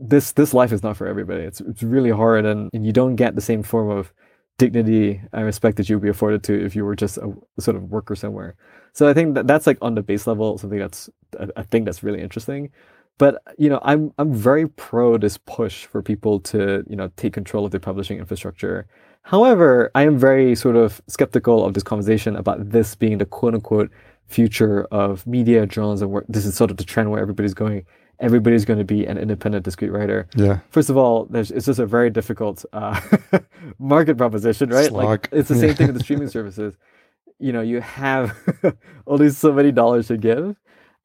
[0.00, 1.42] this this life is not for everybody.
[1.42, 4.12] It's, it's really hard and, and you don't get the same form of
[4.58, 7.76] dignity and respect that you would be afforded to if you were just a sort
[7.76, 8.56] of worker somewhere.
[8.92, 11.84] So i think that that's like on the base level something that's a, a thing
[11.84, 12.70] that's really interesting.
[13.18, 17.34] But you know i'm i'm very pro this push for people to you know take
[17.34, 18.86] control of their publishing infrastructure
[19.22, 23.54] However, I am very sort of skeptical of this conversation about this being the quote
[23.54, 23.90] unquote
[24.26, 26.10] future of media, journalism.
[26.10, 27.84] Where this is sort of the trend where everybody's going.
[28.20, 30.28] Everybody's going to be an independent, discrete writer.
[30.36, 30.60] Yeah.
[30.68, 33.00] First of all, there's, it's just a very difficult uh,
[33.78, 34.88] market proposition, right?
[34.88, 35.04] Slog.
[35.04, 36.76] Like it's the same thing with the streaming services.
[37.38, 38.36] You know, you have
[39.06, 40.54] only so many dollars to give,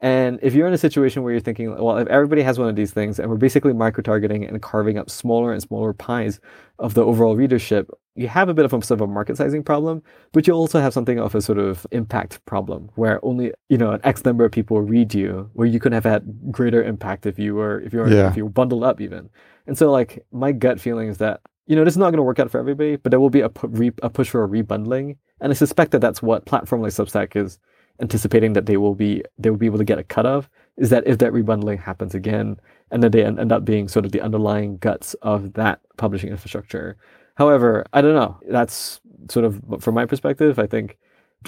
[0.06, 2.76] and if you're in a situation where you're thinking, well, if everybody has one of
[2.76, 6.40] these things and we're basically micro targeting and carving up smaller and smaller pies
[6.78, 9.64] of the overall readership, you have a bit of a sort of a market sizing
[9.64, 13.80] problem, but you also have something of a sort of impact problem where only, you
[13.80, 17.26] know, an X number of people read you, where you could have had greater impact
[17.26, 18.30] if you were if you were yeah.
[18.30, 19.28] if you were bundled up even.
[19.66, 22.22] And so like my gut feeling is that you know, this is not going to
[22.22, 25.18] work out for everybody, but there will be a, pu- a push for a rebundling.
[25.42, 27.58] And I suspect that that's what platform like Substack is
[28.02, 30.90] anticipating that they will be they will be able to get a cut of is
[30.90, 32.60] that if that rebundling happens again
[32.92, 36.98] and then they end up being sort of the underlying guts of that publishing infrastructure.
[37.36, 38.38] However, I don't know.
[38.50, 40.98] That's sort of from my perspective, I think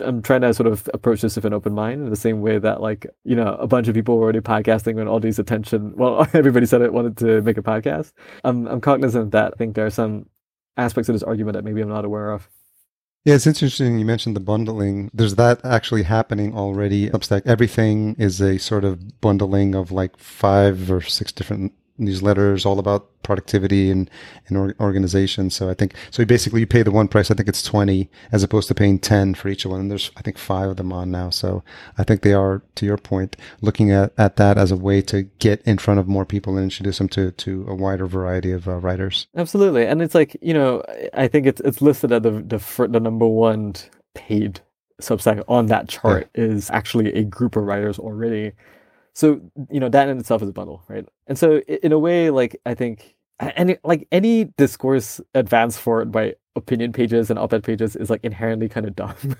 [0.01, 2.60] I'm trying to sort of approach this with an open mind in the same way
[2.60, 5.93] that like, you know, a bunch of people were already podcasting when all these attention
[5.95, 8.13] well, everybody said it wanted to make a podcast.
[8.43, 10.27] I'm I'm cognizant of that I think there are some
[10.77, 12.47] aspects of this argument that maybe I'm not aware of.
[13.28, 15.12] Yeah, it's interesting you mentioned the bundling.
[15.13, 17.10] There's that actually happening already.
[17.10, 22.79] Substack, everything is a sort of bundling of like five or six different newsletters all
[22.79, 24.10] about productivity and,
[24.47, 25.49] and or, organization.
[25.49, 27.29] So I think, so basically you pay the one price.
[27.29, 29.81] I think it's 20 as opposed to paying 10 for each one.
[29.81, 31.29] And there's, I think five of them on now.
[31.29, 31.63] So
[31.97, 35.23] I think they are, to your point, looking at, at that as a way to
[35.39, 38.67] get in front of more people and introduce them to, to a wider variety of
[38.67, 39.27] uh, writers.
[39.36, 39.86] Absolutely.
[39.86, 40.83] And it's like, you know,
[41.13, 43.75] I think it's, it's listed at the, the, the number one
[44.13, 44.62] paid
[45.01, 46.45] Substack on that chart yeah.
[46.45, 48.53] is actually a group of writers already
[49.17, 51.06] so you know that in itself is a bundle right?
[51.25, 56.36] And so in a way like i think any like any discourse advanced forward by
[56.56, 59.15] opinion pages and op-ed pages is like inherently kind of dumb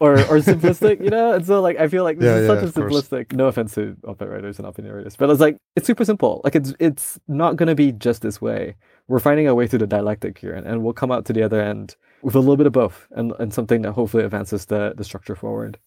[0.00, 1.32] or or simplistic you know?
[1.32, 3.38] And so like i feel like this yeah, is yeah, such a simplistic course.
[3.38, 6.40] no offense to op-ed writers and opinion writers but it's like it's super simple.
[6.44, 8.76] Like it's it's not going to be just this way.
[9.08, 11.42] We're finding our way through the dialectic here and, and we'll come out to the
[11.42, 14.94] other end with a little bit of both and, and something that hopefully advances the
[14.96, 15.78] the structure forward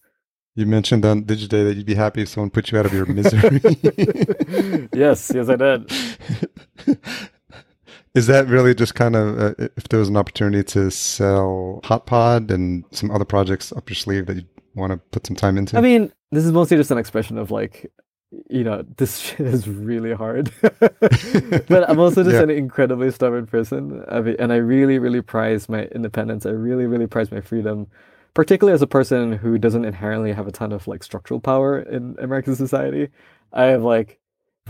[0.58, 3.06] you mentioned on Digiday that you'd be happy if someone put you out of your
[3.06, 3.60] misery.
[4.92, 5.92] yes, yes, I did.
[8.16, 12.50] Is that really just kind of uh, if there was an opportunity to sell HotPod
[12.50, 14.42] and some other projects up your sleeve that you
[14.74, 15.78] want to put some time into?
[15.78, 17.92] I mean, this is mostly just an expression of like,
[18.50, 20.52] you know, this shit is really hard.
[20.60, 22.42] but I'm also just yeah.
[22.42, 26.46] an incredibly stubborn person, I mean, and I really, really prize my independence.
[26.46, 27.86] I really, really prize my freedom
[28.34, 32.16] particularly as a person who doesn't inherently have a ton of like structural power in
[32.18, 33.08] American society.
[33.52, 34.18] I have like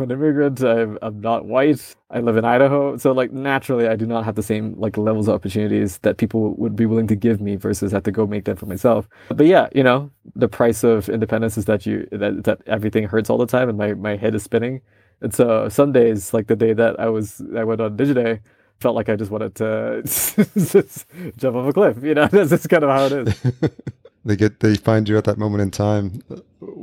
[0.01, 0.63] an immigrant.
[0.63, 1.95] I'm, I'm not white.
[2.11, 5.29] I live in Idaho, so like naturally, I do not have the same like levels
[5.29, 8.45] of opportunities that people would be willing to give me versus have to go make
[8.45, 9.09] them for myself.
[9.29, 13.31] But yeah, you know, the price of independence is that you that that everything hurts
[13.31, 14.81] all the time, and my my head is spinning.
[15.21, 18.41] And so some days, like the day that I was I went on Digiday,
[18.81, 22.03] felt like I just wanted to just jump off a cliff.
[22.03, 23.71] You know, that's just kind of how it is.
[24.25, 26.23] they get they find you at that moment in time.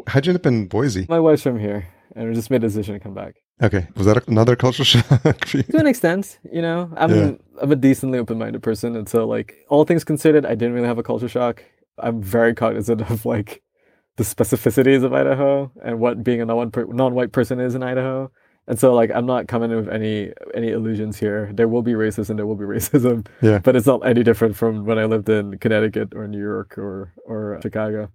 [0.07, 1.05] How'd you end up in Boise?
[1.09, 3.35] My wife's from here, and we just made a decision to come back.
[3.63, 5.05] Okay, was that another culture shock
[5.45, 5.63] for you?
[5.63, 7.31] To an extent, you know, I'm Yeah.
[7.61, 10.97] I'm a decently open-minded person, and so like all things considered, I didn't really have
[10.97, 11.63] a culture shock.
[11.97, 13.61] I'm very cognizant of like
[14.17, 18.29] the specificities of Idaho and what being a non non-white person is in Idaho.
[18.67, 21.51] And so like I'm not coming in with any any illusions here.
[21.53, 23.59] There will be racism, there will be racism, Yeah.
[23.59, 27.13] but it's not any different from when I lived in Connecticut or New York or
[27.25, 28.09] or Chicago.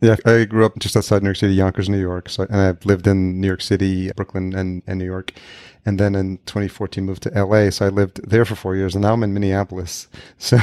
[0.00, 2.28] Yeah, I grew up just outside New York City, Yonkers, New York.
[2.28, 5.32] So, and I've lived in New York City, Brooklyn, and, and New York.
[5.86, 7.70] And then in 2014 moved to LA.
[7.70, 10.08] So I lived there for four years, and now I'm in Minneapolis.
[10.38, 10.58] So,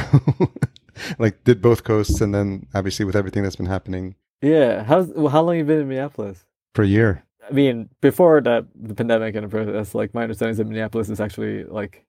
[1.18, 5.28] like, did both coasts, and then obviously with everything that's been happening Yeah, how's well,
[5.28, 6.44] how long have you been in Minneapolis?
[6.74, 7.24] for a year.
[7.48, 11.20] I mean, before that, the pandemic and that's like my understanding is that Minneapolis is
[11.20, 12.04] actually like,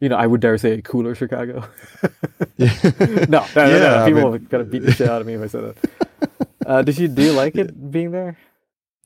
[0.00, 1.68] you know, I would dare say cooler Chicago.
[2.56, 2.72] Yeah.
[3.28, 5.26] no, no, no, no, Yeah, I people mean- are gonna beat the shit out of
[5.26, 5.90] me if I said that.
[6.66, 8.36] Uh, did you do you like it being there?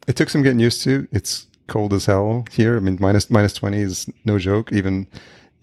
[0.08, 1.06] It took some getting used to.
[1.12, 2.76] It's cold as hell here.
[2.76, 4.72] I mean, minus minus twenty is no joke.
[4.72, 5.06] Even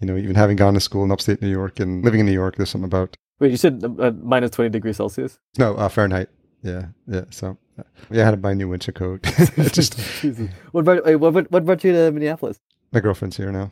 [0.00, 2.32] you know, even having gone to school in upstate New York and living in New
[2.32, 5.38] York, there's something about Wait, you said uh, minus twenty degrees Celsius.
[5.58, 6.28] no uh, Fahrenheit.
[6.62, 7.24] Yeah, yeah.
[7.30, 7.58] So
[8.10, 9.22] yeah, I had to buy a new winter coat.
[9.72, 9.98] Just
[10.72, 12.58] What about what, what what brought you to Minneapolis?
[12.92, 13.70] my girlfriend's here now.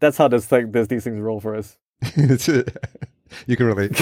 [0.00, 1.76] That's how this like this, these things roll for us.
[2.02, 2.62] it's uh,
[3.46, 3.92] you can relate.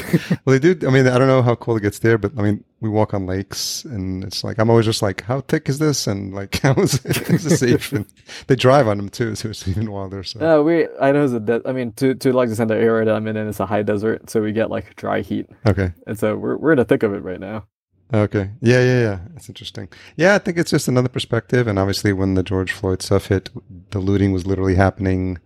[0.44, 0.86] well, they do.
[0.86, 3.12] I mean, I don't know how cold it gets there, but I mean, we walk
[3.14, 6.06] on lakes, and it's like I'm always just like, how thick is this?
[6.06, 7.92] And like, how is it, is it safe?
[7.92, 8.06] And
[8.46, 10.22] they drive on them too, so it's even wilder.
[10.22, 13.14] So Uh, we Idaho's a de- I mean, to to like the center area that
[13.14, 15.92] I'm in, and it's a high desert, so we get like dry heat, okay.
[16.06, 17.66] and so we're we're in the thick of it right now.
[18.12, 18.50] Okay.
[18.60, 19.18] Yeah, yeah, yeah.
[19.32, 19.88] That's interesting.
[20.16, 21.66] Yeah, I think it's just another perspective.
[21.66, 23.50] And obviously, when the George Floyd stuff hit,
[23.90, 25.38] the looting was literally happening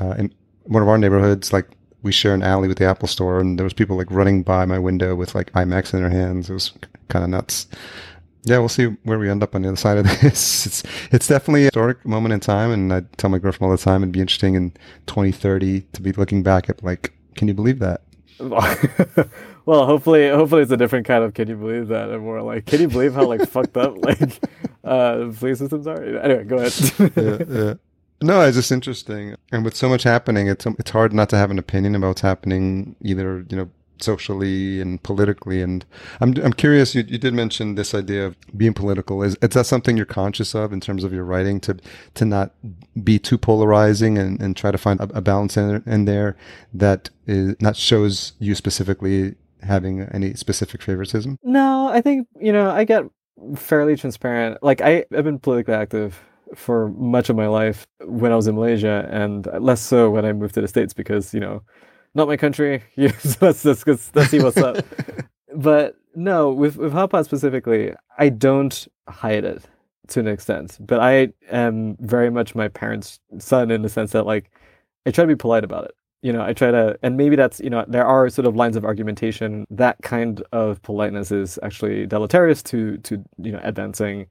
[0.00, 1.52] uh, in one of our neighborhoods.
[1.52, 1.68] Like,
[2.02, 4.64] we share an alley with the Apple store, and there was people like running by
[4.64, 6.50] my window with like iMacs in their hands.
[6.50, 6.72] It was
[7.08, 7.66] kind of nuts.
[8.44, 10.66] Yeah, we'll see where we end up on the other side of this.
[10.66, 13.82] It's it's definitely a historic moment in time, and I tell my girlfriend all the
[13.82, 14.70] time it'd be interesting in
[15.06, 18.02] 2030 to be looking back at like, can you believe that?
[19.66, 21.34] well, hopefully, hopefully it's a different kind of.
[21.34, 22.10] Can you believe that?
[22.10, 24.20] And more like, can you believe how like fucked up like
[24.84, 26.02] uh, police systems are?
[26.02, 26.92] Anyway, go ahead.
[27.16, 27.74] yeah, yeah.
[28.22, 31.50] No, it's just interesting, and with so much happening, it's it's hard not to have
[31.50, 33.70] an opinion about what's happening, either you know
[34.02, 35.62] socially and politically.
[35.62, 35.84] And
[36.20, 36.94] I'm I'm curious.
[36.94, 39.22] You, you did mention this idea of being political.
[39.22, 41.78] Is is that something you're conscious of in terms of your writing to
[42.14, 42.52] to not
[43.02, 46.36] be too polarizing and, and try to find a, a balance in, in there
[46.74, 51.38] that is not shows you specifically having any specific favoritism?
[51.42, 53.04] No, I think you know I get
[53.56, 54.62] fairly transparent.
[54.62, 56.20] Like I, I've been politically active
[56.54, 60.32] for much of my life when I was in Malaysia, and less so when I
[60.32, 61.62] moved to the states because you know,
[62.14, 62.82] not my country.
[62.96, 64.84] Yeah, so let's let's let's, let's see what's up.
[65.54, 69.64] but no, with with Hot Pod specifically, I don't hide it
[70.08, 74.26] to an extent, but I am very much my parents' son in the sense that
[74.26, 74.50] like
[75.06, 77.60] I try to be polite about it you know, I try to, and maybe that's,
[77.60, 79.64] you know, there are sort of lines of argumentation.
[79.70, 84.26] That kind of politeness is actually deleterious to, to you know, advancing,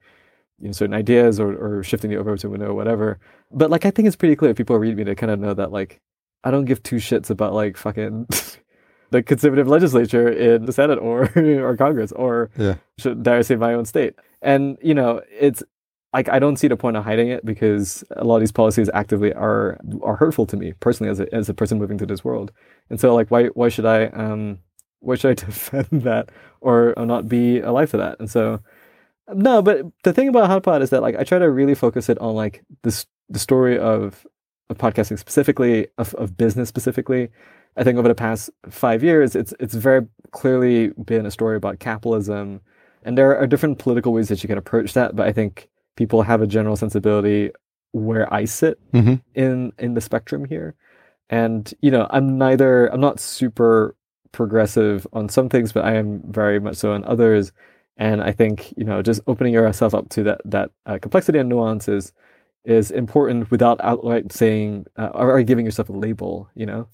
[0.60, 3.18] you know, certain ideas or, or shifting the overton window or whatever.
[3.50, 4.52] But like, I think it's pretty clear.
[4.52, 6.00] If people read me, they kind of know that like,
[6.44, 8.26] I don't give two shits about like fucking
[9.10, 12.76] the conservative legislature in the Senate or or Congress or Yeah.
[12.98, 14.14] should dare I say my own state.
[14.42, 15.62] And you know, it's
[16.12, 18.90] like I don't see the point of hiding it because a lot of these policies
[18.94, 22.24] actively are are hurtful to me personally as a as a person moving to this
[22.24, 22.52] world.
[22.88, 24.58] And so like why why should I um
[25.00, 28.18] why should I defend that or, or not be alive to that?
[28.18, 28.60] And so
[29.32, 32.08] no, but the thing about Hot Pod is that like I try to really focus
[32.08, 34.26] it on like this the story of,
[34.70, 37.28] of podcasting specifically, of, of business specifically.
[37.76, 41.78] I think over the past five years, it's it's very clearly been a story about
[41.78, 42.60] capitalism,
[43.04, 45.14] and there are different political ways that you can approach that.
[45.14, 47.50] But I think people have a general sensibility
[47.92, 49.14] where I sit Mm-hmm.
[49.34, 50.74] in in the spectrum here,
[51.28, 53.94] and you know I'm neither I'm not super
[54.32, 57.52] progressive on some things, but I am very much so on others.
[57.96, 61.48] And I think you know just opening yourself up to that that uh, complexity and
[61.48, 62.12] nuances is
[62.64, 66.48] important without outright saying uh, or, giving yourself a label.
[66.54, 66.88] You know,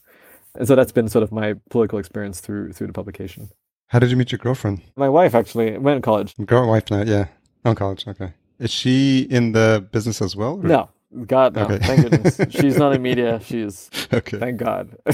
[0.55, 3.49] and so that's been sort of my political experience through through the publication.
[3.89, 4.83] How did you meet your girlfriend?
[4.97, 6.35] My wife actually went to college.
[6.45, 7.27] Girl, wife now, yeah.
[7.65, 8.33] On college, okay.
[8.59, 10.55] Is she in the business as well?
[10.57, 10.89] or- No,
[11.27, 11.65] God no.
[11.65, 11.79] Okay.
[11.79, 13.41] Thank goodness she's not in media.
[13.45, 14.39] She's Okay.
[14.39, 14.97] thank God.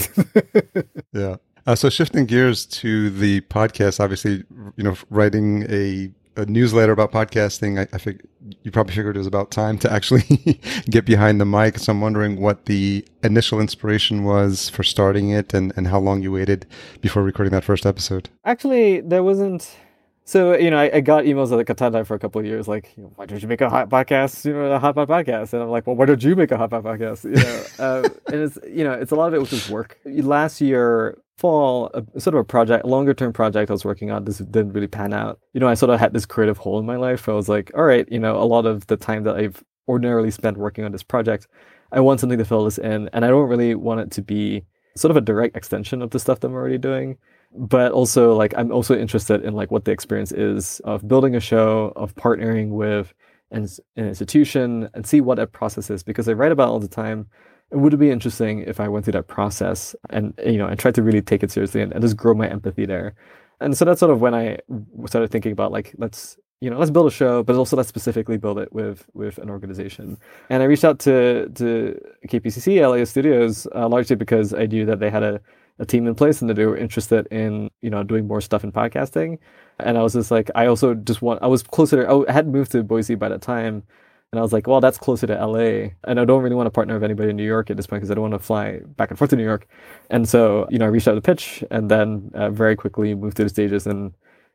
[1.12, 1.36] Yeah.
[1.66, 4.42] Uh, so shifting gears to the podcast, obviously,
[4.76, 8.26] you know, writing a, a newsletter about podcasting, I, I think
[8.62, 10.22] you probably figured it was about time to actually
[10.90, 11.78] get behind the mic.
[11.78, 16.22] So I'm wondering what the initial inspiration was for starting it and, and how long
[16.22, 16.66] you waited
[17.00, 18.28] before recording that first episode.
[18.44, 19.76] Actually, there wasn't
[20.24, 22.68] So you know, I, I got emails at the time for a couple of years,
[22.68, 24.44] like, you know, why don't you make a hot podcast?
[24.44, 26.56] You know, a Hot Pod podcast, and I'm like, well, why don't you make a
[26.56, 27.24] Hot Pod podcast?
[27.24, 29.98] You know, uh, and it's you know, it's a lot of it was just work.
[30.04, 34.24] Last year, fall, a, sort of a project, longer term project I was working on,
[34.24, 35.40] this didn't really pan out.
[35.52, 37.28] You know, I sort of had this creative hole in my life.
[37.28, 40.30] I was like, all right, you know, a lot of the time that I've ordinarily
[40.30, 41.48] spent working on this project,
[41.90, 44.64] I want something to fill this in, and I don't really want it to be
[44.96, 47.18] sort of a direct extension of the stuff that I'm already doing
[47.54, 51.40] but also like i'm also interested in like what the experience is of building a
[51.40, 53.12] show of partnering with
[53.50, 56.88] an, an institution and see what that process is because i write about all the
[56.88, 57.26] time
[57.72, 60.94] it would be interesting if i went through that process and you know and tried
[60.94, 63.14] to really take it seriously and, and just grow my empathy there.
[63.60, 64.58] And so that's sort of when i
[65.06, 68.36] started thinking about like let's you know let's build a show but also let's specifically
[68.36, 70.18] build it with with an organization.
[70.50, 71.98] And i reached out to to
[72.28, 75.40] kpcc la studios uh, largely because i knew that they had a
[75.78, 78.64] a team in place and that they were interested in you know doing more stuff
[78.64, 79.38] in podcasting.
[79.78, 82.46] And i was just like i also just want i was closer to, i had
[82.46, 83.84] moved to boise by that time
[84.32, 86.70] and i was like well that's closer to la and i don't really want to
[86.70, 88.80] partner with anybody in new york at this point because i don't want to fly
[88.96, 89.66] back and forth to new york
[90.10, 93.36] and so you know i reached out to pitch and then uh, very quickly moved
[93.36, 94.12] to the stages and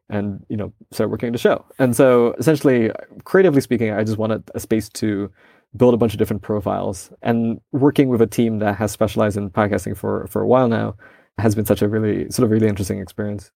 [0.10, 2.92] and you know start working on the show and so essentially
[3.24, 5.30] creatively speaking i just wanted a space to
[5.76, 7.12] build a bunch of different profiles.
[7.22, 10.96] And working with a team that has specialized in podcasting for for a while now
[11.38, 13.52] has been such a really sort of really interesting experience.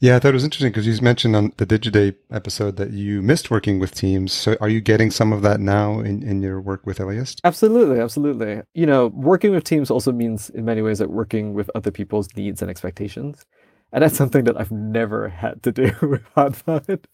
[0.00, 3.22] Yeah, I thought it was interesting because you mentioned on the Digiday episode that you
[3.22, 4.32] missed working with teams.
[4.32, 7.40] So are you getting some of that now in, in your work with LAist?
[7.44, 8.62] Absolutely, absolutely.
[8.74, 12.28] You know, working with teams also means in many ways that working with other people's
[12.36, 13.44] needs and expectations
[13.92, 17.06] and that's something that I've never had to do with Hot Pod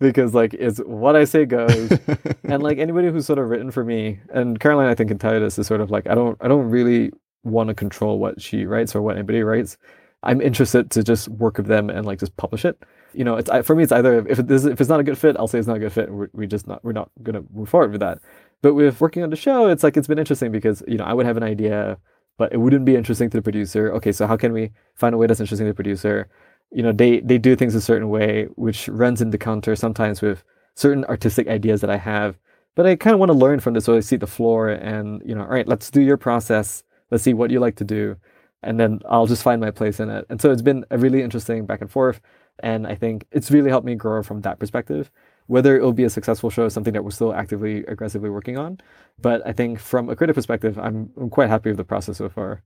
[0.00, 1.98] because like it's what I say goes.
[2.44, 5.34] and like anybody who's sort of written for me, and Caroline I think can tell
[5.34, 7.12] you this is sort of like I don't I don't really
[7.44, 9.76] want to control what she writes or what anybody writes.
[10.24, 12.82] I'm interested to just work with them and like just publish it.
[13.12, 13.84] You know, it's for me.
[13.84, 15.76] It's either if it is, if it's not a good fit, I'll say it's not
[15.76, 18.18] a good fit, we're, we just not we're not gonna move forward with that.
[18.62, 21.12] But with working on the show, it's like it's been interesting because you know I
[21.14, 21.98] would have an idea
[22.36, 23.92] but it wouldn't be interesting to the producer.
[23.94, 26.28] Okay, so how can we find a way that's interesting to the producer?
[26.70, 30.42] You know, they they do things a certain way, which runs into counter sometimes with
[30.74, 32.36] certain artistic ideas that I have.
[32.74, 35.22] But I kind of want to learn from this, so I see the floor, and
[35.24, 36.82] you know, all right, let's do your process.
[37.10, 38.16] Let's see what you like to do,
[38.64, 40.26] and then I'll just find my place in it.
[40.28, 42.20] And so it's been a really interesting back and forth,
[42.60, 45.10] and I think it's really helped me grow from that perspective
[45.46, 48.56] whether it will be a successful show is something that we're still actively, aggressively working
[48.56, 48.78] on.
[49.20, 52.28] But I think from a creative perspective, I'm, I'm quite happy with the process so
[52.28, 52.62] far.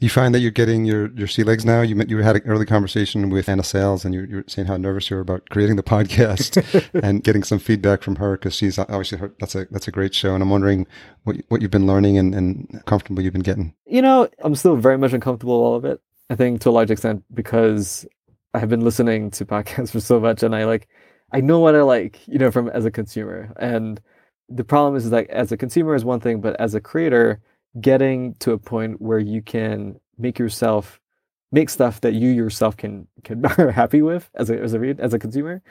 [0.00, 1.80] You find that you're getting your, your sea legs now.
[1.80, 4.66] You met, you had an early conversation with Anna Sale, and you, you were saying
[4.66, 8.54] how nervous you were about creating the podcast and getting some feedback from her because
[8.56, 10.34] she's obviously her, that's a that's a great show.
[10.34, 10.86] And I'm wondering
[11.22, 13.74] what what you've been learning and, and comfortable you've been getting.
[13.86, 16.00] You know, I'm still very much uncomfortable with all of it.
[16.30, 18.04] I think to a large extent because
[18.54, 20.88] I have been listening to podcasts for so much, and I like
[21.32, 23.52] I know what I like, you know, from as a consumer.
[23.56, 24.00] And
[24.48, 27.40] the problem is like as a consumer is one thing, but as a creator,
[27.80, 31.00] getting to a point where you can make yourself
[31.52, 35.00] make stuff that you yourself can can are happy with as a as a read
[35.00, 35.62] as a consumer.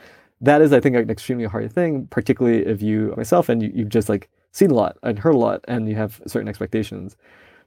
[0.43, 3.89] That is, I think, an extremely hard thing, particularly if you myself and you, you've
[3.89, 7.15] just like seen a lot and heard a lot and you have certain expectations.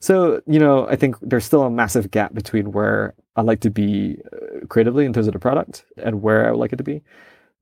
[0.00, 3.70] So, you know, I think there's still a massive gap between where I like to
[3.70, 6.84] be uh, creatively in terms of the product and where I would like it to
[6.84, 7.02] be.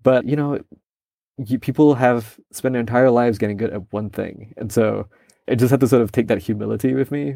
[0.02, 0.60] But you know,
[1.38, 5.08] you, people have spent their entire lives getting good at one thing, and so
[5.48, 7.34] I just have to sort of take that humility with me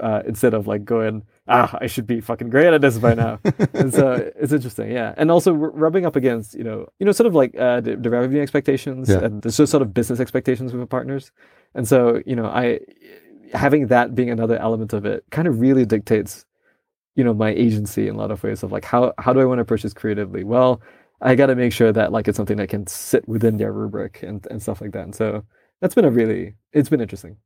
[0.00, 3.40] uh, instead of like going, ah, I should be fucking great at this by now.
[3.72, 5.14] and so it's interesting, yeah.
[5.16, 8.10] And also rubbing up against, you know, you know, sort of like uh, the, the
[8.10, 9.20] revenue expectations yeah.
[9.20, 11.32] and there's just sort of business expectations with partners.
[11.74, 12.80] And so, you know, I
[13.54, 16.44] having that being another element of it kind of really dictates,
[17.14, 19.46] you know, my agency in a lot of ways of like how how do I
[19.46, 20.44] want to push this creatively?
[20.44, 20.82] Well,
[21.22, 24.22] I got to make sure that like it's something that can sit within their rubric
[24.22, 25.04] and, and stuff like that.
[25.04, 25.42] And so
[25.80, 27.38] that's been a really it's been interesting.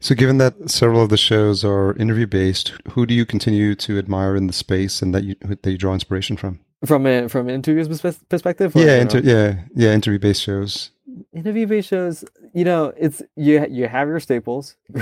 [0.00, 3.98] So, given that several of the shows are interview based, who do you continue to
[3.98, 6.60] admire in the space and that you that you draw inspiration from?
[6.86, 10.90] From a from an interview perspective, yeah, inter- yeah, yeah, interview based shows.
[11.34, 12.24] Interview based shows,
[12.54, 14.76] you know, it's you you have your staples,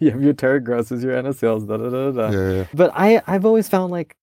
[0.00, 2.30] you have your Terry Grosses, your Anna Sales, da da da da.
[2.30, 2.64] Yeah, yeah.
[2.74, 4.16] But I I've always found like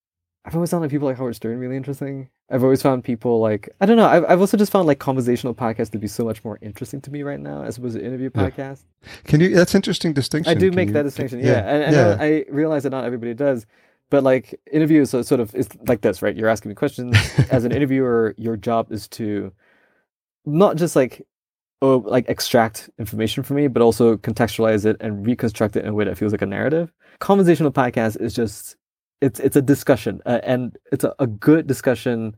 [0.45, 2.29] I've always found like people like Howard Stern really interesting.
[2.49, 4.07] I've always found people like I don't know.
[4.07, 7.11] I've I've also just found like conversational podcasts to be so much more interesting to
[7.11, 8.83] me right now as opposed to interview podcasts.
[9.03, 9.09] Yeah.
[9.25, 9.53] Can you?
[9.53, 10.49] That's interesting distinction.
[10.49, 11.39] I do Can make you, that distinction.
[11.39, 11.59] Yeah, yeah.
[11.59, 12.17] and, and yeah.
[12.19, 13.65] I, I, realize that not everybody does.
[14.09, 16.35] But like interviews, so sort of it's like this, right?
[16.35, 17.15] You're asking me questions
[17.51, 18.33] as an interviewer.
[18.37, 19.51] Your job is to
[20.45, 21.27] not just like
[21.81, 25.93] oh like extract information from me, but also contextualize it and reconstruct it in a
[25.93, 26.91] way that feels like a narrative.
[27.19, 28.77] Conversational podcast is just
[29.21, 32.35] it's it's a discussion uh, and it's a, a good discussion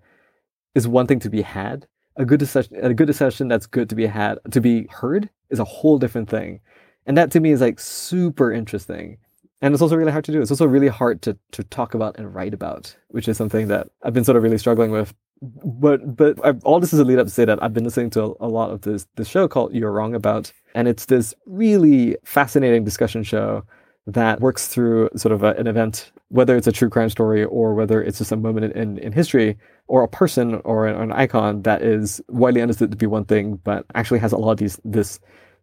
[0.76, 1.88] is one thing to be had.
[2.18, 5.60] A good discussion, a good discussion that's good to be had, to be heard, is
[5.60, 6.60] a whole different thing,
[7.06, 9.18] and that to me is like super interesting.
[9.62, 10.42] And it's also really hard to do.
[10.42, 13.88] It's also really hard to to talk about and write about, which is something that
[14.04, 15.14] I've been sort of really struggling with.
[15.42, 18.10] But but I, all this is a lead up to say that I've been listening
[18.12, 21.34] to a, a lot of this this show called You're Wrong About, and it's this
[21.46, 23.64] really fascinating discussion show
[24.08, 27.76] that works through sort of a, an event, whether it's a true crime story or
[27.76, 31.62] whether it's just a moment in, in history or a person or an, an, icon
[31.64, 34.80] that is widely understood to be one thing, but actually has a lot of these,
[34.84, 35.20] this,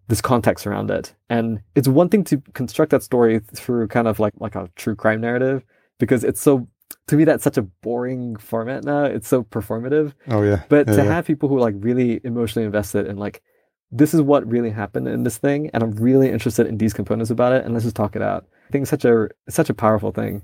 [0.07, 1.14] this context around it.
[1.28, 4.95] And it's one thing to construct that story through kind of like, like a true
[4.95, 5.64] crime narrative
[5.99, 6.68] because it's so,
[7.09, 9.05] to me, that's such a boring format now.
[9.05, 10.14] It's so performative.
[10.28, 10.62] Oh yeah.
[10.68, 11.12] But yeah, to yeah.
[11.12, 13.43] have people who are like really emotionally invested in like,
[13.91, 17.30] this is what really happened in this thing, and I'm really interested in these components
[17.30, 18.47] about it, and let's just talk it out.
[18.68, 20.43] I think it's such a such a powerful thing.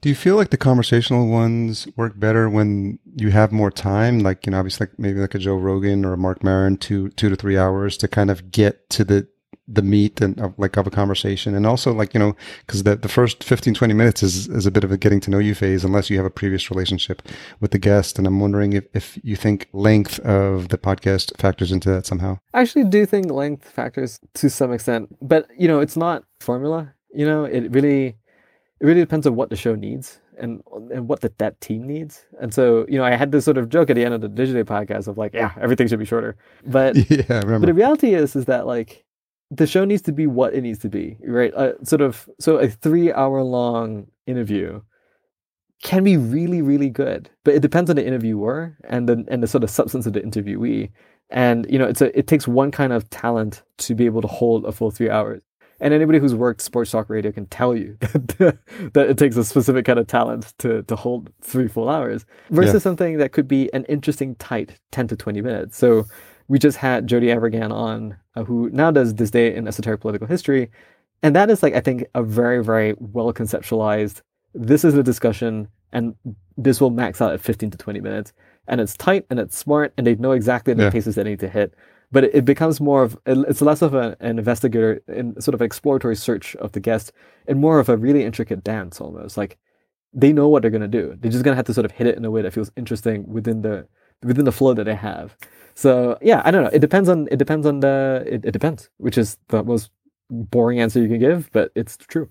[0.00, 4.18] Do you feel like the conversational ones work better when you have more time?
[4.18, 7.08] Like, you know, obviously like maybe like a Joe Rogan or a Mark Maron, two
[7.10, 9.28] two to three hours to kind of get to the
[9.68, 12.34] the meat and of like of a conversation and also like you know
[12.66, 15.30] because the, the first 15 20 minutes is is a bit of a getting to
[15.30, 17.22] know you phase unless you have a previous relationship
[17.60, 21.70] with the guest and i'm wondering if, if you think length of the podcast factors
[21.70, 25.80] into that somehow I actually do think length factors to some extent, but you know,
[25.80, 26.92] it's not formula.
[27.14, 28.06] You know, it really
[28.80, 32.26] it really depends on what the show needs and and what the, that team needs.
[32.40, 34.28] And so, you know, I had this sort of joke at the end of the
[34.28, 36.36] Digiday podcast of like, yeah, everything should be shorter.
[36.66, 39.04] But yeah I but the reality is is that like
[39.54, 41.52] the show needs to be what it needs to be, right?
[41.54, 44.80] Uh, sort of so a 3 hour long interview
[45.82, 49.46] can be really really good, but it depends on the interviewer and the and the
[49.46, 50.90] sort of substance of the interviewee.
[51.30, 54.28] And you know, it's a it takes one kind of talent to be able to
[54.28, 55.42] hold a full 3 hours.
[55.80, 58.58] And anybody who's worked sports talk radio can tell you that,
[58.94, 62.74] that it takes a specific kind of talent to, to hold three full hours versus
[62.74, 62.78] Yeah.
[62.78, 65.76] something that could be an interesting, tight 10 to 20 minutes.
[65.76, 66.04] So
[66.52, 70.26] we just had Jody Avirgan on, uh, who now does This Day in Esoteric Political
[70.26, 70.70] History.
[71.22, 74.20] And that is like, I think, a very, very well conceptualized,
[74.54, 76.14] this is the discussion, and
[76.58, 78.34] this will max out at 15 to 20 minutes.
[78.68, 80.90] And it's tight and it's smart, and they know exactly the Yeah.
[80.90, 81.74] paces they need to hit
[82.10, 85.62] but it, it becomes more of it's less of a, an investigator in sort of
[85.62, 87.10] exploratory search of the guest
[87.48, 89.56] and more of a really intricate dance almost like
[90.12, 91.90] they know what they're going to do they're just going to have to sort of
[91.92, 93.88] hit it in a way that feels interesting within the
[94.22, 95.34] within the flow that they have
[95.74, 98.90] so yeah i don't know it depends on it depends on the it, it depends
[98.98, 99.90] which is the most
[100.30, 102.28] boring answer you can give but it's true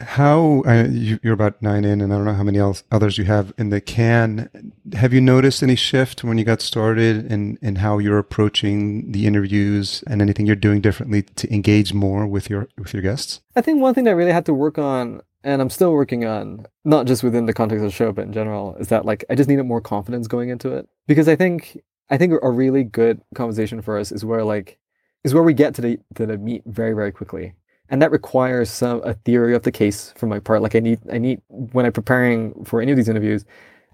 [0.00, 3.18] How uh, you, you're about nine in, and I don't know how many else others
[3.18, 4.48] you have in the can.
[4.92, 9.26] Have you noticed any shift when you got started in in how you're approaching the
[9.26, 13.40] interviews and anything you're doing differently to engage more with your with your guests?
[13.56, 16.24] I think one thing that I really had to work on, and I'm still working
[16.24, 19.24] on, not just within the context of the show, but in general, is that like
[19.28, 20.88] I just needed more confidence going into it.
[21.08, 21.76] Because I think
[22.10, 24.78] I think a really good conversation for us is where like
[25.24, 27.54] is where we get to the to the meat very, very quickly.
[27.90, 30.62] And that requires some a theory of the case from my part.
[30.62, 33.44] Like I need I need when I'm preparing for any of these interviews,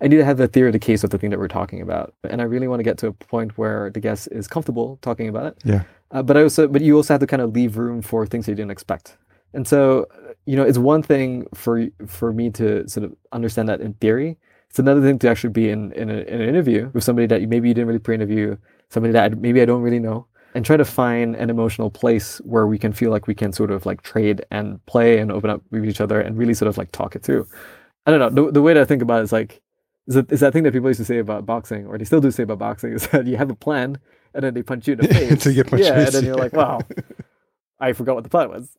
[0.00, 1.80] I need to have the theory of the case of the thing that we're talking
[1.80, 2.14] about.
[2.24, 5.28] And I really want to get to a point where the guest is comfortable talking
[5.28, 5.58] about it.
[5.64, 5.84] Yeah.
[6.10, 8.46] Uh, but I also, but you also have to kind of leave room for things
[8.46, 9.16] you didn't expect.
[9.52, 10.06] And so,
[10.46, 14.36] you know, it's one thing for for me to sort of understand that in theory.
[14.74, 17.40] It's another thing to actually be in in, a, in an interview with somebody that
[17.40, 18.56] you, maybe you didn't really pre-interview,
[18.88, 22.38] somebody that I, maybe I don't really know, and try to find an emotional place
[22.38, 25.48] where we can feel like we can sort of like trade and play and open
[25.48, 27.46] up with each other and really sort of like talk it through.
[28.04, 28.46] I don't know.
[28.46, 29.62] The, the way that I think about it is like
[30.08, 32.20] is that, is that thing that people used to say about boxing, or they still
[32.20, 33.98] do say about boxing, is that you have a plan
[34.34, 35.30] and then they punch you in the face.
[35.30, 36.80] Until you get punched yeah, and then you're like, wow,
[37.78, 38.76] I forgot what the plan was.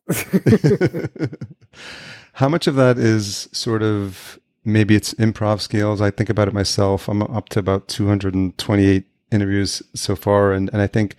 [2.34, 6.00] How much of that is sort of maybe it's improv skills?
[6.00, 7.08] I think about it myself.
[7.08, 11.16] I'm up to about 228 interviews so far, and, and I think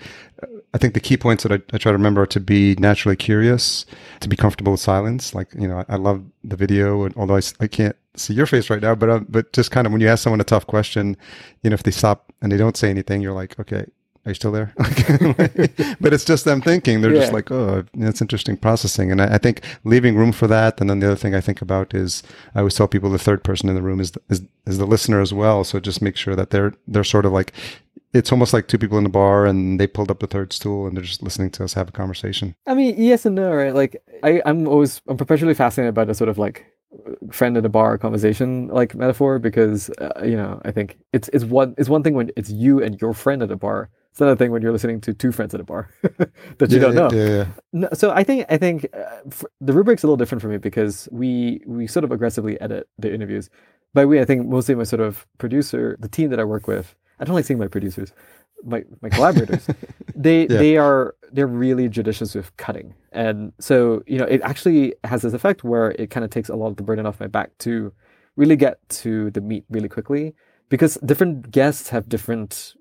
[0.74, 3.16] I think the key points that I, I try to remember are to be naturally
[3.16, 3.86] curious,
[4.20, 5.34] to be comfortable with silence.
[5.34, 8.46] Like you know, I, I love the video, and although I, I can't see your
[8.46, 10.68] face right now, but uh, but just kind of when you ask someone a tough
[10.68, 11.18] question,
[11.64, 13.86] you know, if they stop and they don't say anything, you're like, okay.
[14.28, 14.74] Are you still there?
[16.02, 17.00] but it's just them thinking.
[17.00, 19.10] They're just like, oh, that's interesting processing.
[19.10, 20.82] And I, I think leaving room for that.
[20.82, 22.24] And then the other thing I think about is
[22.54, 24.86] I always tell people the third person in the room is the, is, is the
[24.86, 25.64] listener as well.
[25.64, 27.54] So just make sure that they're they're sort of like
[28.14, 30.88] it's almost like two people in a bar and they pulled up the third stool
[30.88, 32.54] and they're just listening to us have a conversation.
[32.68, 33.74] I mean, yes and no, right?
[33.74, 36.66] Like, I, I'm always, I'm perpetually fascinated by the sort of like
[37.32, 41.44] friend at a bar conversation like metaphor because uh, you know I think it's it's
[41.44, 43.90] one it's one thing when it's you and your friend at a bar.
[44.18, 45.92] It's another thing when you're listening to two friends at a bar
[46.58, 47.08] that you don't know.
[47.14, 47.46] Yeah, yeah.
[47.72, 50.58] No, so I think I think uh, f the rubric's a little different for me
[50.58, 53.52] because we we sort of aggressively edit the interviews.
[53.94, 56.96] By we, I think mostly my sort of producer, the team that I work with,
[57.20, 58.12] I don't like seeing my producers,
[58.64, 59.70] my my collaborators.
[60.16, 60.58] they Yeah.
[60.64, 65.34] they are they're really judicious with cutting, and so you know it actually has this
[65.34, 67.94] effect where it kind of takes a lot of the burden off my back to
[68.36, 70.34] really get to the meat really quickly
[70.70, 72.74] because different guests have different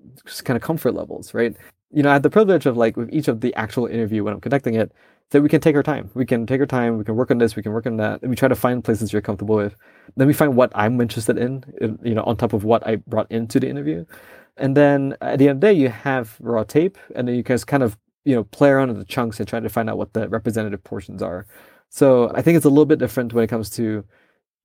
[0.45, 1.57] kind of comfort levels, right?
[1.91, 4.35] You know, I had the privilege of like with each of the actual interview when
[4.35, 4.93] I'm conducting it,
[5.31, 6.11] that we can take our time.
[6.15, 6.99] We can take our time.
[6.99, 7.57] We can work on this.
[7.57, 8.23] We can work on that.
[8.23, 9.75] And we try to find places you're comfortable with.
[10.17, 11.65] Then we find what I'm interested in,
[12.03, 14.05] you know, on top of what I brought into the interview.
[14.57, 17.35] And then uh, at the end of the day, you have raw tape, and then
[17.35, 19.91] you just kind of, you know, play around with the chunks and try to find
[19.91, 21.47] out what the representative portions are.
[21.91, 24.05] So I think it's a little bit different when it comes to,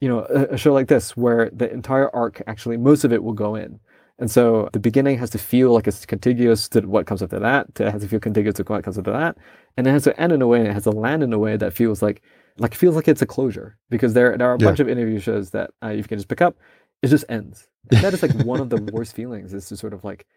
[0.01, 3.23] you know, a, a show like this where the entire arc actually most of it
[3.23, 3.79] will go in.
[4.19, 7.67] And so the beginning has to feel like it's contiguous to what comes after that.
[7.79, 9.37] It has to feel contiguous to what comes after that,
[9.77, 11.39] and it has to end in a way, and it has to land in a
[11.39, 12.21] way that feels like
[12.57, 13.77] like feels like it's a closure.
[13.89, 14.67] Because there there are a Yeah.
[14.67, 16.55] bunch of interview shows that uh, you can just pick up,
[17.01, 17.67] it just ends.
[17.89, 19.53] And that is like one of the worst feelings.
[19.55, 20.27] Is to sort of like,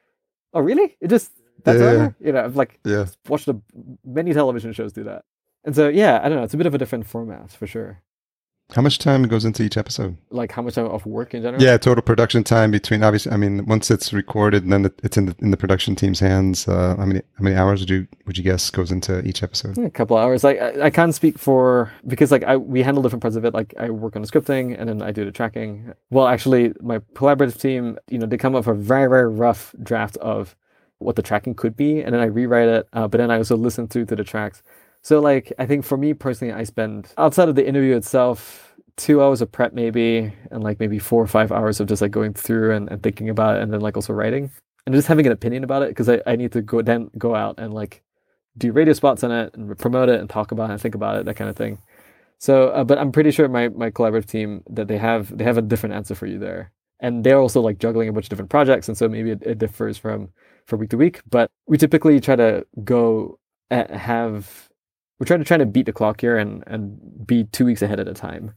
[0.55, 0.97] oh really?
[1.03, 1.33] It just
[1.65, 1.89] that's Yeah.
[1.89, 2.17] over.
[2.21, 3.07] You know, I've like Yeah.
[3.29, 3.61] watched a,
[4.05, 5.25] many television shows do that.
[5.65, 6.45] And so yeah, I don't know.
[6.45, 8.01] It's a bit of a different format for sure.
[8.73, 10.17] How much time goes into each episode?
[10.31, 11.63] Like how much time of work in general.
[11.63, 13.31] Yeah, total production time between obviously.
[13.31, 16.67] I mean, once it's recorded and then it's in the in the production team's hands.
[16.67, 19.77] Uh, how many how many hours would you would you guess goes into each episode?
[19.77, 20.43] a couple hours.
[20.43, 23.53] Like I, I can't speak for because like I we handle different parts of it.
[23.53, 25.93] Like I work on the scripting and then I do the tracking.
[26.11, 29.75] Well, actually, my collaborative team, you know, they come up with a very very rough
[29.83, 30.57] draft of
[30.99, 32.89] what the tracking could be, and then I rewrite it.
[32.93, 34.63] Uh, but then I also listen through to the tracks.
[35.05, 38.63] So like I think for me personally, I spend outside of the interview itself.
[38.97, 42.13] Two hours of prep maybe, and like maybe four or five hours of just like
[42.13, 44.53] going through and, and thinking about it, and then like also writing
[44.87, 47.35] and just having an opinion about it because I, I need to go then go
[47.35, 48.03] out and like
[48.57, 51.17] do radio spots on it and promote it and talk about it and think about
[51.17, 51.79] it that kind of thing
[52.39, 55.59] so uh, but i'm pretty sure my, my collaborative team that they have they have
[55.59, 58.51] a different answer for you there and they're also like juggling a bunch of different
[58.51, 60.29] projects and so maybe it, it differs from
[60.67, 63.39] from week to week but we typically try to go
[63.71, 64.69] and have
[65.19, 68.01] we're trying to try to beat the clock here and and be two weeks ahead
[68.01, 68.53] at a time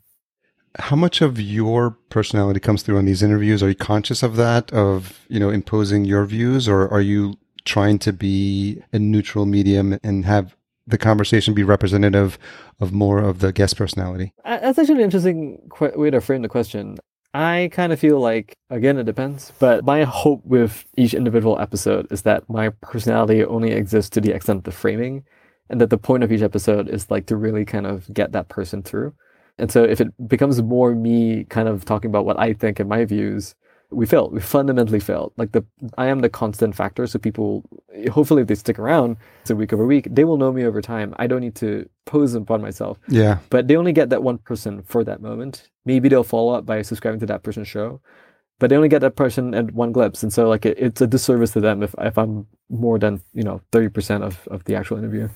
[0.79, 3.63] How much of your personality comes through on these interviews?
[3.63, 7.35] Are you conscious of that, of you know imposing your views, or are you
[7.65, 10.55] trying to be a neutral medium and have
[10.85, 12.37] the conversation be representative
[12.79, 14.33] of more of the guest personality?
[14.45, 16.97] Uh, That's actually an interesting qu- way to frame the question.
[17.33, 22.07] I kind of feel like, again, it depends, but my hope with each individual episode
[22.09, 25.23] is that my personality only exists to the extent of the framing,
[25.69, 28.49] and that the point of each episode is like to really kind of get that
[28.49, 29.13] person through.
[29.57, 32.87] And so if it becomes more me kind of talking about what I think and
[32.87, 33.55] my views,
[33.89, 34.33] we failed.
[34.33, 35.33] We fundamentally failed.
[35.37, 35.63] Like the
[35.97, 37.63] I am the constant factor, so people
[38.11, 40.81] hopefully if they stick around, it's a week over week, they will know me over
[40.81, 41.15] time.
[41.17, 44.83] I don't need to pose upon myself Yeah, but they only get that one person
[44.83, 45.69] for that moment.
[45.85, 48.01] Maybe they'll follow up by subscribing to that person's show,
[48.59, 51.07] but they only get that person at one glimpse, and so like it, it's a
[51.07, 54.75] disservice to them if if I'm more than you know thirty percent of of the
[54.75, 55.29] actual interview.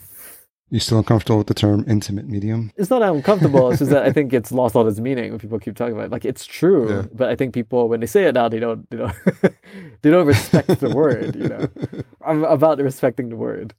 [0.72, 2.72] You still uncomfortable with the term intimate medium?
[2.78, 3.70] It's not uncomfortable.
[3.70, 6.06] it's just that I think it's lost all its meaning when people keep talking about
[6.06, 6.12] it.
[6.12, 7.06] Like it's true, Yeah.
[7.14, 9.14] but I think people when they say it now, they don't they don't
[10.02, 11.36] they don't respect the word.
[11.36, 11.68] You know,
[12.26, 13.74] I'm about respecting the word.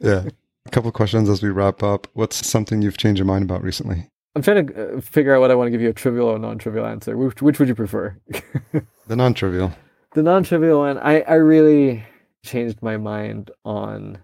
[0.00, 0.24] Yeah.
[0.66, 2.06] A couple questions as we wrap up.
[2.14, 4.08] What's something you've changed your mind about recently?
[4.36, 6.38] I'm trying to uh, figure out what I want to give you a trivial or
[6.38, 7.16] non-trivial answer.
[7.16, 8.16] Which, which would you prefer?
[9.06, 9.72] The non-trivial.
[10.14, 12.02] The non-trivial one, I, I really
[12.42, 14.18] changed my mind on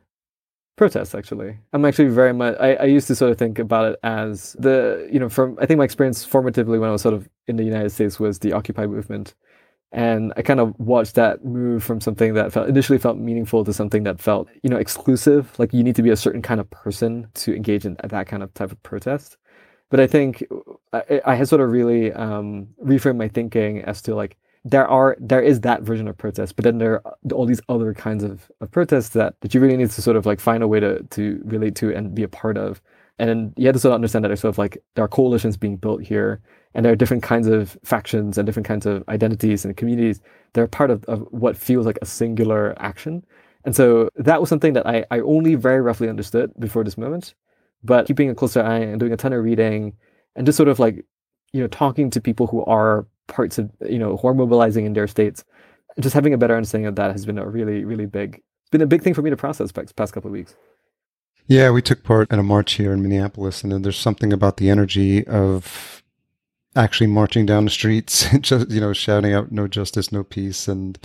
[0.80, 1.58] protests actually.
[1.74, 5.06] I'm actually very much I, I used to sort of think about it as the
[5.12, 7.64] you know, from I think my experience formatively when I was sort of in the
[7.64, 9.34] United States was the Occupy movement.
[9.92, 13.74] And I kind of watched that move from something that felt initially felt meaningful to
[13.74, 15.52] something that felt, you know, exclusive.
[15.58, 18.42] Like you need to be a certain kind of person to engage in that kind
[18.42, 19.36] of type of protest.
[19.90, 20.42] But I think
[20.94, 25.16] I, I had sort of really um, reframed my thinking as to like there are
[25.18, 28.50] there is that version of protest, but then there are all these other kinds of,
[28.60, 31.02] of protests that, that you really need to sort of like find a way to
[31.02, 32.80] to relate to and be a part of.
[33.18, 35.56] And you have to sort of understand that there's sort of like there are coalitions
[35.56, 36.40] being built here,
[36.74, 40.20] and there are different kinds of factions and different kinds of identities and communities.
[40.52, 43.24] They're part of, of what feels like a singular action.
[43.64, 47.34] And so that was something that I, I only very roughly understood before this moment.
[47.82, 49.94] But keeping a closer eye and doing a ton of reading
[50.36, 51.04] and just sort of like,
[51.52, 54.92] you know, talking to people who are parts of, you know, who are mobilizing in
[54.92, 55.42] their states,
[55.98, 58.82] just having a better understanding of that has been a really, really big, it's been
[58.82, 60.54] a big thing for me to process past, past couple of weeks.
[61.46, 64.70] Yeah, we took part in a march here in Minneapolis, and there's something about the
[64.70, 66.02] energy of
[66.76, 70.96] actually marching down the streets, just you know, shouting out "No justice, no peace," and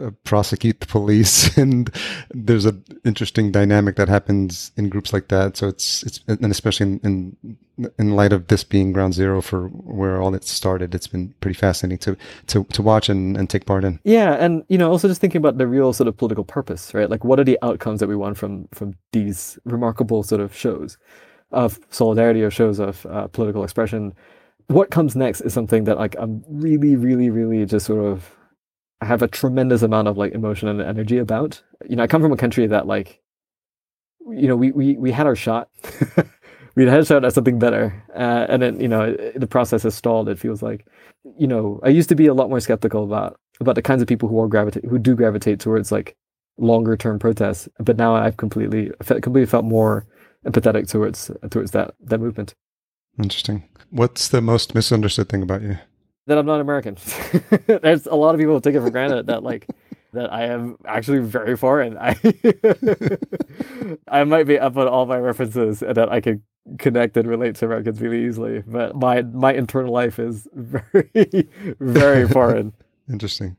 [0.00, 1.56] uh, prosecute the police.
[1.60, 1.90] And
[2.30, 2.74] there's a
[3.04, 5.56] interesting dynamic that happens in groups like that.
[5.56, 7.36] So it's it's and especially in
[7.76, 11.34] in, in light of this being ground zero for where all it started it's been
[11.40, 12.16] pretty fascinating to
[12.46, 14.00] to to watch and, and take part in.
[14.04, 17.10] Yeah and you know also just thinking about the real sort of political purpose right?
[17.10, 20.96] Like what are the outcomes that we want from from these remarkable sort of shows
[21.52, 24.14] of solidarity or shows of uh, political expression?
[24.68, 28.36] What comes next is something that like i'm really really really just sort of
[29.00, 31.62] I have a tremendous amount of like emotion and energy about.
[31.88, 33.20] You know, I come from a country that like,
[34.28, 35.68] you know, we we we had our shot.
[36.74, 39.94] we had a shot at something better, uh, and then you know the process has
[39.94, 40.28] stalled.
[40.28, 40.86] It feels like,
[41.38, 44.08] you know, I used to be a lot more skeptical about about the kinds of
[44.08, 46.16] people who are gravitate who do gravitate towards like
[46.58, 50.06] longer term protests, but now I've completely completely felt more
[50.46, 52.54] empathetic towards towards that that movement.
[53.18, 53.64] Interesting.
[53.90, 55.78] What's the most misunderstood thing about you?
[56.30, 56.96] That I'm not American.
[57.66, 59.66] There's a lot of people who take it for granted that like
[60.12, 61.98] that I am actually very foreign.
[61.98, 62.14] I
[64.08, 66.44] I might be up on all my references and that I can
[66.78, 71.48] connect and relate to Americans really easily, but my my internal life is very
[71.80, 72.74] very foreign.
[73.10, 73.56] Interesting.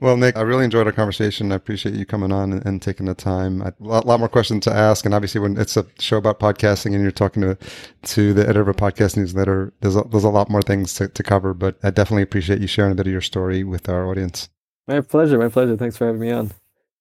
[0.00, 1.52] Well, Nick, I really enjoyed our conversation.
[1.52, 3.62] I appreciate you coming on and, and taking the time.
[3.62, 6.94] A lot, lot, more questions to ask, and obviously, when it's a show about podcasting
[6.94, 7.56] and you're talking to
[8.02, 11.08] to the editor of a podcast newsletter, there's a, there's a lot more things to,
[11.08, 11.54] to cover.
[11.54, 14.48] But I definitely appreciate you sharing a bit of your story with our audience.
[14.86, 15.38] My pleasure.
[15.38, 15.76] My pleasure.
[15.76, 16.52] Thanks for having me on.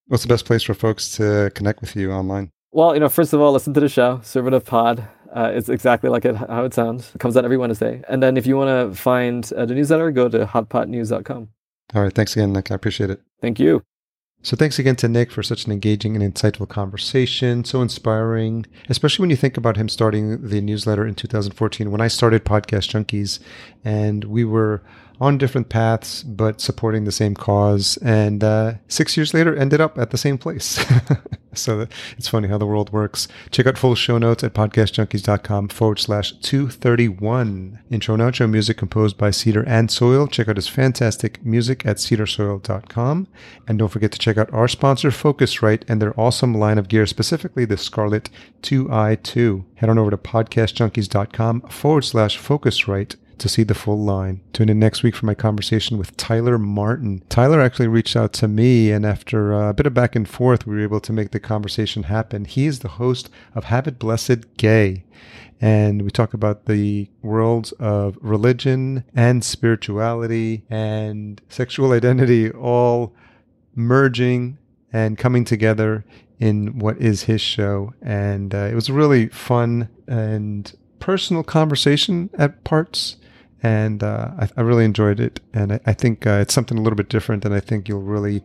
[0.08, 2.52] What's the best place for folks to connect with you online?
[2.72, 5.08] Well, you know, first of all, listen to the show, Servant of Pod.
[5.34, 7.12] Uh, it's exactly like it how it sounds.
[7.16, 8.04] It comes out every Wednesday.
[8.08, 11.50] And then if you want to find uh, the newsletter, go to hotpodnews.com.
[11.94, 12.14] All right.
[12.14, 12.72] Thanks again, Nick.
[12.72, 13.22] I appreciate it.
[13.42, 13.84] Thank you.
[14.46, 17.64] So thanks again to Nick for such an engaging and insightful conversation.
[17.64, 22.10] So inspiring, especially when you think about him starting the newsletter in 2014 when I
[22.10, 23.40] started Podcast Junkies
[23.86, 24.84] and we were
[25.24, 27.98] on different paths, but supporting the same cause.
[28.04, 30.86] And uh, six years later, ended up at the same place.
[31.54, 33.30] so it's funny how the world works.
[33.50, 37.80] Check out full show notes at podcastjunkies.com forward slash 231.
[37.90, 40.28] Intro and outro music composed by Cedar and Soil.
[40.28, 43.28] Check out his fantastic music at cedarsoil.com.
[43.66, 47.06] And don't forget to check out our sponsor, Focusrite, and their awesome line of gear,
[47.06, 48.30] specifically the Scarlett
[48.62, 49.64] 2i2.
[49.76, 54.42] Head on over to podcastjunkies.com forward slash Focusrite to see the full line.
[54.54, 57.24] Tune in next week for my conversation with Tyler Martin.
[57.30, 60.66] Tyler actually reached out to me, and after uh, a bit of back and forth,
[60.66, 62.46] we were able to make the conversation happen.
[62.46, 65.06] He is the host of Have It Blessed Gay.
[65.62, 73.16] And we talk about the worlds of religion and spirituality and sexual identity all
[73.74, 74.58] merging
[74.92, 76.04] and coming together
[76.40, 77.94] in what is his show.
[78.02, 83.16] And uh, it was a really fun and personal conversation at parts
[83.64, 85.40] and uh, I, I, really enjoyed it.
[85.54, 88.02] And I, I think uh, it's something a little bit different, and I think you'll
[88.02, 88.44] really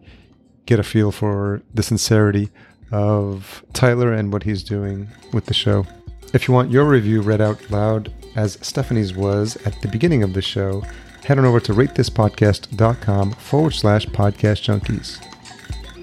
[0.65, 2.51] get a feel for the sincerity
[2.93, 5.85] of Tyler and what he's doing with the show.
[6.33, 10.35] If you want your review read out loud, as Stephanie's was at the beginning of
[10.35, 10.83] the show,
[11.25, 15.25] head on over to ratethispodcast.com forward slash podcast junkies.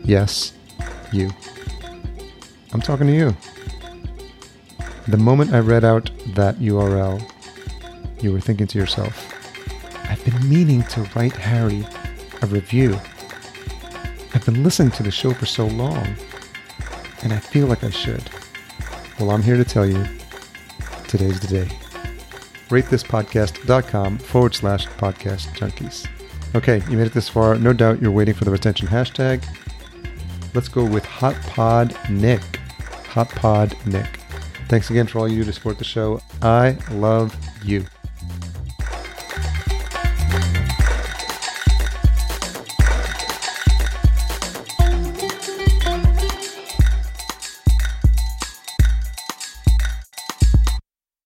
[0.03, 0.53] Yes,
[1.13, 1.32] you.
[2.74, 3.36] I'm talking to you.
[5.07, 7.32] The moment I read out that URL,
[8.22, 9.34] you were thinking to yourself,
[10.09, 11.86] I've been meaning to write Harry
[12.41, 12.99] a review.
[14.34, 16.16] I've been listening to the show for so long,
[17.24, 18.24] and I feel like I should.
[19.20, 20.05] Well, I'm here to tell you
[21.07, 21.70] today's the day.
[22.70, 26.07] RateThisPodcast.com forward slash podcast junkies.
[26.55, 27.55] Okay, you made it this far.
[27.55, 29.43] No doubt you're waiting for the retention hashtag.
[30.53, 32.41] Let's go with Hot Pod Nick.
[33.09, 34.20] Hot Pod Nick.
[34.68, 36.22] Thanks again for all you do to support the show.
[36.41, 37.86] I love you.